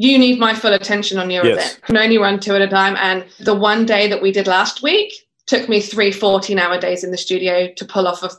you 0.00 0.18
need 0.18 0.38
my 0.38 0.54
full 0.54 0.72
attention 0.72 1.18
on 1.18 1.28
your 1.28 1.44
yes. 1.44 1.56
event. 1.56 1.80
I 1.82 1.86
can 1.86 1.96
only 1.98 2.16
run 2.16 2.40
two 2.40 2.54
at 2.54 2.62
a 2.62 2.68
time. 2.68 2.96
And 2.96 3.22
the 3.40 3.54
one 3.54 3.84
day 3.84 4.08
that 4.08 4.22
we 4.22 4.32
did 4.32 4.46
last 4.46 4.82
week 4.82 5.12
took 5.46 5.68
me 5.68 5.80
three 5.82 6.10
14 6.10 6.58
hour 6.58 6.80
days 6.80 7.04
in 7.04 7.10
the 7.10 7.18
studio 7.18 7.70
to 7.76 7.84
pull 7.84 8.08
off 8.08 8.22
of 8.22 8.34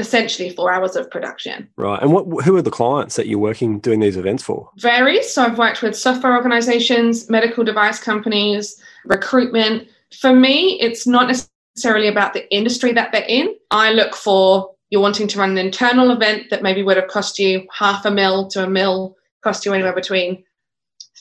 essentially 0.00 0.50
four 0.50 0.72
hours 0.72 0.96
of 0.96 1.08
production. 1.08 1.68
Right. 1.76 2.02
And 2.02 2.12
what 2.12 2.44
who 2.44 2.56
are 2.56 2.62
the 2.62 2.72
clients 2.72 3.14
that 3.14 3.28
you're 3.28 3.38
working 3.38 3.78
doing 3.78 4.00
these 4.00 4.16
events 4.16 4.42
for? 4.42 4.70
Varies. 4.78 5.32
So 5.32 5.44
I've 5.44 5.56
worked 5.56 5.82
with 5.82 5.96
software 5.96 6.34
organizations, 6.34 7.30
medical 7.30 7.62
device 7.62 8.00
companies, 8.00 8.80
recruitment. 9.04 9.86
For 10.20 10.34
me, 10.34 10.80
it's 10.80 11.06
not 11.06 11.28
necessarily 11.28 12.08
about 12.08 12.32
the 12.32 12.52
industry 12.52 12.92
that 12.94 13.12
they're 13.12 13.22
in. 13.28 13.54
I 13.70 13.92
look 13.92 14.16
for 14.16 14.74
you're 14.90 15.02
wanting 15.02 15.28
to 15.28 15.38
run 15.38 15.50
an 15.50 15.58
internal 15.58 16.10
event 16.10 16.50
that 16.50 16.62
maybe 16.62 16.82
would 16.82 16.96
have 16.96 17.08
cost 17.08 17.38
you 17.38 17.68
half 17.72 18.04
a 18.04 18.10
mil 18.10 18.48
to 18.48 18.64
a 18.64 18.68
mil, 18.68 19.16
cost 19.42 19.64
you 19.64 19.72
anywhere 19.74 19.92
between 19.94 20.42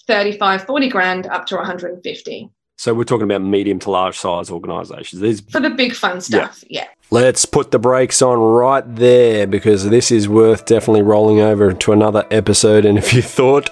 35, 0.08 0.66
40 0.66 0.90
grand 0.90 1.28
up 1.28 1.46
to 1.48 1.56
150. 1.56 2.50
So 2.80 2.94
we're 2.94 3.06
talking 3.06 3.24
about 3.24 3.42
medium 3.42 3.80
to 3.80 3.92
large 3.92 4.18
size 4.18 4.52
organizations. 4.52 5.20
These 5.20 5.42
for 5.42 5.60
the 5.60 5.72
big 5.72 5.94
fun 5.94 6.22
stuff. 6.22 6.64
yeah. 6.68 6.82
yeah. 6.82 6.88
Let's 7.10 7.46
put 7.46 7.72
the 7.72 7.80
brakes 7.80 8.22
on 8.22 8.38
right 8.38 8.84
there 8.98 9.48
because 9.48 9.90
this 9.90 10.12
is 10.12 10.28
worth 10.28 10.66
definitely 10.66 11.04
rolling 11.04 11.40
over 11.40 11.72
to 11.72 11.92
another 11.94 12.28
episode. 12.32 12.84
And 12.84 12.98
if 12.98 13.14
you 13.14 13.22
thought 13.22 13.70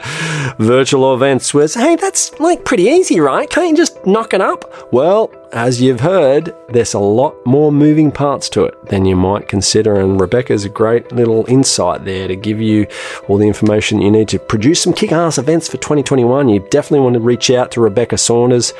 virtual 0.57 1.13
events 1.13 1.53
was, 1.53 1.73
hey, 1.73 1.97
that's 1.97 2.39
like 2.39 2.63
pretty 2.63 2.83
easy, 2.83 3.19
right? 3.19 3.49
Can't 3.49 3.71
you 3.71 3.75
just 3.75 4.05
knock 4.05 4.33
it 4.33 4.39
up? 4.39 4.93
Well, 4.93 5.33
as 5.55 5.81
you've 5.81 6.01
heard, 6.01 6.53
there's 6.67 6.93
a 6.93 6.99
lot 6.99 7.33
more 7.45 7.71
moving 7.71 8.11
parts 8.11 8.49
to 8.49 8.65
it 8.65 8.87
than 8.87 9.05
you 9.05 9.15
might 9.15 9.47
consider. 9.47 9.95
And 10.01 10.19
Rebecca's 10.19 10.65
a 10.65 10.69
great 10.69 11.13
little 11.13 11.45
insight 11.47 12.03
there 12.03 12.27
to 12.27 12.35
give 12.35 12.59
you 12.59 12.85
all 13.29 13.37
the 13.37 13.47
information 13.47 14.01
you 14.01 14.11
need 14.11 14.27
to 14.29 14.37
produce 14.37 14.81
some 14.81 14.91
kick 14.91 15.13
ass 15.13 15.37
events 15.37 15.69
for 15.69 15.77
2021. 15.77 16.49
You 16.49 16.59
definitely 16.69 16.99
want 16.99 17.13
to 17.13 17.21
reach 17.21 17.49
out 17.51 17.71
to 17.71 17.81
Rebecca 17.81 18.17
Saunders 18.17 18.73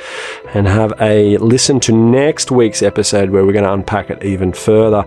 and 0.52 0.68
have 0.68 0.92
a 1.00 1.38
listen 1.38 1.80
to 1.80 1.92
next 1.92 2.50
week's 2.50 2.82
episode 2.82 3.30
where 3.30 3.46
we're 3.46 3.54
going 3.54 3.64
to 3.64 3.72
unpack 3.72 4.10
it 4.10 4.22
even 4.22 4.52
further. 4.52 5.06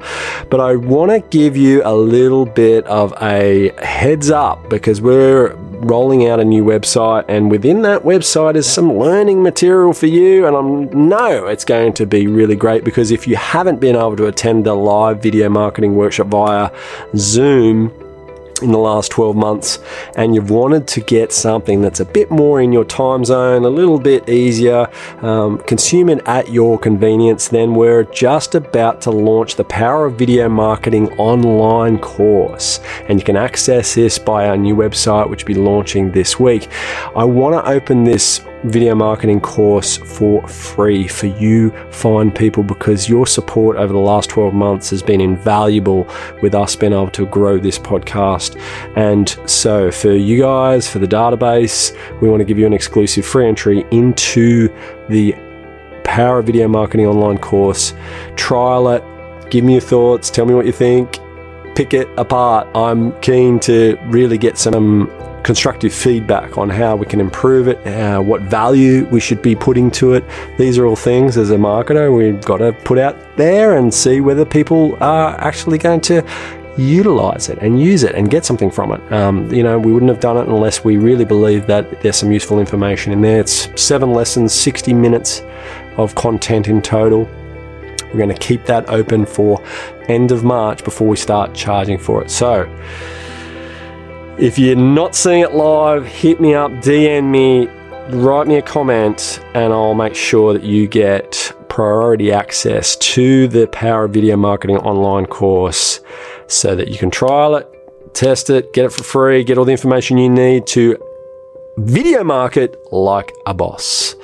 But 0.50 0.62
I 0.62 0.76
want 0.76 1.12
to 1.12 1.20
give 1.20 1.56
you 1.56 1.84
a 1.86 1.94
little 1.94 2.48
bit 2.48 2.84
of 2.88 3.14
a 3.22 3.72
heads 3.84 4.32
up 4.32 4.70
because 4.70 5.02
we're 5.02 5.56
rolling 5.82 6.28
out 6.28 6.40
a 6.40 6.46
new 6.46 6.64
website, 6.64 7.26
and 7.28 7.52
within 7.52 7.82
that 7.84 8.04
website 8.04 8.56
is 8.56 8.72
some 8.72 8.98
learning 8.98 9.44
material 9.44 9.94
for 9.94 10.08
you. 10.08 10.46
And 10.46 10.56
I 10.56 10.94
know 10.96 11.48
it's 11.48 11.66
going 11.66 11.94
to 11.94 12.06
be 12.06 12.28
really 12.28 12.56
great 12.56 12.84
because 12.84 13.12
if 13.12 13.28
you 13.28 13.36
haven't 13.36 13.80
been 13.80 13.96
able 13.96 14.16
to 14.18 14.28
attend 14.28 14.66
the 14.66 14.76
live 14.76 15.22
video 15.22 15.50
marketing 15.50 15.96
workshop 15.96 16.28
via 16.28 16.72
Zoom, 17.16 17.92
in 18.62 18.72
the 18.72 18.78
last 18.78 19.12
12 19.12 19.36
months 19.36 19.80
and 20.16 20.36
you've 20.36 20.50
wanted 20.50 20.88
to 20.88 21.02
get 21.02 21.32
something 21.32 21.82
that's 21.82 22.00
a 22.00 22.06
bit 22.06 22.30
more 22.32 22.62
in 22.62 22.72
your 22.72 22.86
time 22.86 23.24
zone, 23.26 23.66
a 23.66 23.70
little 23.70 24.00
bit 24.00 24.28
easier, 24.30 24.90
um, 25.22 25.58
consume 25.60 26.10
it 26.10 26.22
at 26.26 26.52
your 26.52 26.78
convenience, 26.78 27.48
then 27.48 27.74
we're 27.74 28.04
just 28.06 28.56
about 28.56 29.02
to 29.02 29.12
launch 29.12 29.56
the 29.56 29.64
Power 29.64 30.06
of 30.06 30.16
Video 30.16 30.50
Marketing 30.50 31.10
online 31.14 32.00
course. 32.00 32.80
And 33.08 33.20
you 33.20 33.26
can 33.26 33.38
access 33.38 33.96
this 33.96 34.18
by 34.20 34.48
our 34.48 34.58
new 34.58 34.76
website, 34.76 35.30
which 35.30 35.44
will 35.44 35.54
be 35.54 35.54
launching 35.56 36.12
this 36.12 36.40
week. 36.40 36.68
I 37.16 37.24
want 37.24 37.56
to 37.56 37.72
open 37.72 38.04
this 38.04 38.42
video 38.64 38.94
marketing 38.94 39.40
course 39.40 39.98
for 39.98 40.46
free 40.48 41.08
for 41.08 41.28
you 41.28 41.72
fine 41.92 42.32
people 42.32 42.64
because 42.64 43.08
your 43.08 43.26
support 43.26 43.78
over 43.78 43.94
the 43.94 44.00
last 44.00 44.30
12 44.30 44.54
months 44.54 44.90
has 44.90 45.02
been 45.02 45.22
invaluable 45.22 46.08
with 46.42 46.54
us 46.54 46.76
being 46.76 46.94
able 46.94 47.10
to 47.10 47.26
grow 47.28 47.58
this 47.58 47.80
podcast. 47.80 48.60
And 48.96 49.30
so, 49.50 49.92
for 49.92 50.12
you 50.12 50.40
guys, 50.40 50.90
for 50.90 51.00
the 51.00 51.08
database, 51.08 51.96
we 52.22 52.30
want 52.30 52.42
to 52.42 52.46
give 52.46 52.58
you 52.58 52.66
an 52.66 52.74
exclusive 52.74 53.26
free 53.26 53.48
entry 53.48 53.86
into 53.92 54.68
the 55.10 55.34
Power 56.04 56.42
Video 56.42 56.68
Marketing 56.68 57.06
online 57.06 57.38
course. 57.38 57.94
Trial 58.36 58.90
it, 58.90 59.04
give 59.50 59.64
me 59.64 59.74
your 59.74 59.82
thoughts, 59.82 60.30
tell 60.30 60.46
me 60.46 60.54
what 60.54 60.66
you 60.66 60.72
think, 60.72 61.20
pick 61.76 61.94
it 61.94 62.08
apart. 62.18 62.68
I'm 62.76 63.20
keen 63.22 63.60
to 63.62 63.98
really 64.08 64.38
get 64.38 64.58
some 64.58 64.74
um, 64.74 65.19
constructive 65.44 65.94
feedback 65.94 66.58
on 66.58 66.70
how 66.70 66.96
we 66.96 67.06
can 67.06 67.20
improve 67.20 67.68
it, 67.68 67.86
uh, 67.88 68.20
what 68.22 68.42
value 68.42 69.06
we 69.06 69.20
should 69.20 69.42
be 69.42 69.56
putting 69.56 69.90
to 69.92 70.14
it. 70.14 70.24
These 70.58 70.78
are 70.78 70.86
all 70.86 70.96
things 70.96 71.38
as 71.38 71.52
a 71.52 71.56
marketer 71.56 72.16
we've 72.16 72.44
got 72.44 72.58
to 72.58 72.74
put 72.74 72.98
out 72.98 73.16
there 73.38 73.78
and 73.78 73.94
see 73.94 74.22
whether 74.22 74.46
people 74.46 74.98
are 75.02 75.40
actually 75.40 75.78
going 75.78 76.02
to 76.02 76.24
utilize 76.78 77.50
it 77.50 77.58
and 77.60 77.82
use 77.82 78.04
it 78.04 78.16
and 78.16 78.30
get 78.30 78.46
something 78.46 78.72
from 78.72 78.92
it. 78.94 79.12
Um, 79.12 79.52
you 79.54 79.64
know, 79.64 79.78
we 79.78 79.92
wouldn't 79.92 80.10
have 80.10 80.22
done 80.22 80.38
it 80.38 80.48
unless 80.48 80.84
we 80.84 80.98
really 80.98 81.26
believe 81.26 81.68
that 81.68 82.02
there's 82.02 82.16
some 82.16 82.32
useful 82.32 82.60
information 82.60 83.12
in 83.12 83.22
there. 83.22 83.40
It's 83.40 83.70
seven 83.82 84.12
lessons, 84.12 84.54
60 84.54 84.94
minutes 84.94 85.42
of 85.98 86.16
content 86.16 86.68
in 86.68 86.82
total. 86.82 87.30
We're 88.08 88.18
going 88.18 88.30
to 88.30 88.36
keep 88.36 88.66
that 88.66 88.90
open 88.90 89.26
for 89.26 89.64
end 90.08 90.32
of 90.32 90.44
March 90.44 90.84
before 90.84 91.08
we 91.08 91.18
start 91.18 91.54
charging 91.54 91.98
for 91.98 92.24
it. 92.24 92.32
So, 92.32 92.64
if 94.40 94.58
you're 94.58 94.76
not 94.76 95.16
seeing 95.16 95.42
it 95.42 95.54
live, 95.54 96.06
hit 96.06 96.40
me 96.40 96.54
up, 96.54 96.72
DM 96.72 97.30
me, 97.30 97.68
write 98.16 98.48
me 98.48 98.56
a 98.56 98.62
comment, 98.62 99.44
and 99.54 99.74
I'll 99.74 99.96
make 99.96 100.16
sure 100.16 100.54
that 100.54 100.64
you 100.64 100.88
get 100.88 101.52
priority 101.68 102.32
access 102.32 102.96
to 102.98 103.50
the 103.50 103.68
Power 103.68 104.06
of 104.06 104.14
Video 104.14 104.38
Marketing 104.38 104.78
online 104.78 105.26
course 105.26 106.00
so 106.48 106.74
that 106.74 106.88
you 106.88 106.98
can 106.98 107.12
trial 107.12 107.56
it, 107.56 107.68
test 108.14 108.50
it, 108.50 108.72
get 108.74 108.86
it 108.86 108.94
for 108.94 109.04
free, 109.04 109.44
get 109.44 109.58
all 109.58 109.66
the 109.66 109.74
information 109.74 110.18
you 110.18 110.30
need 110.30 110.66
to 110.68 110.98
video 111.78 112.24
market 112.24 112.78
like 112.94 113.34
a 113.46 113.54
boss. 113.54 114.16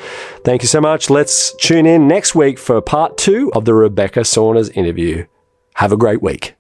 Thank 0.46 0.62
you 0.62 0.68
so 0.68 0.80
much. 0.80 1.10
Let's 1.10 1.54
tune 1.56 1.86
in 1.86 2.08
next 2.08 2.36
week 2.36 2.58
for 2.58 2.82
part 2.82 3.18
two 3.18 3.52
of 3.54 3.66
the 3.66 3.74
Rebecca 3.74 4.24
Saunders 4.24 4.70
interview. 4.70 5.26
Have 5.76 5.92
a 5.92 5.98
great 5.98 6.22
week. 6.22 6.56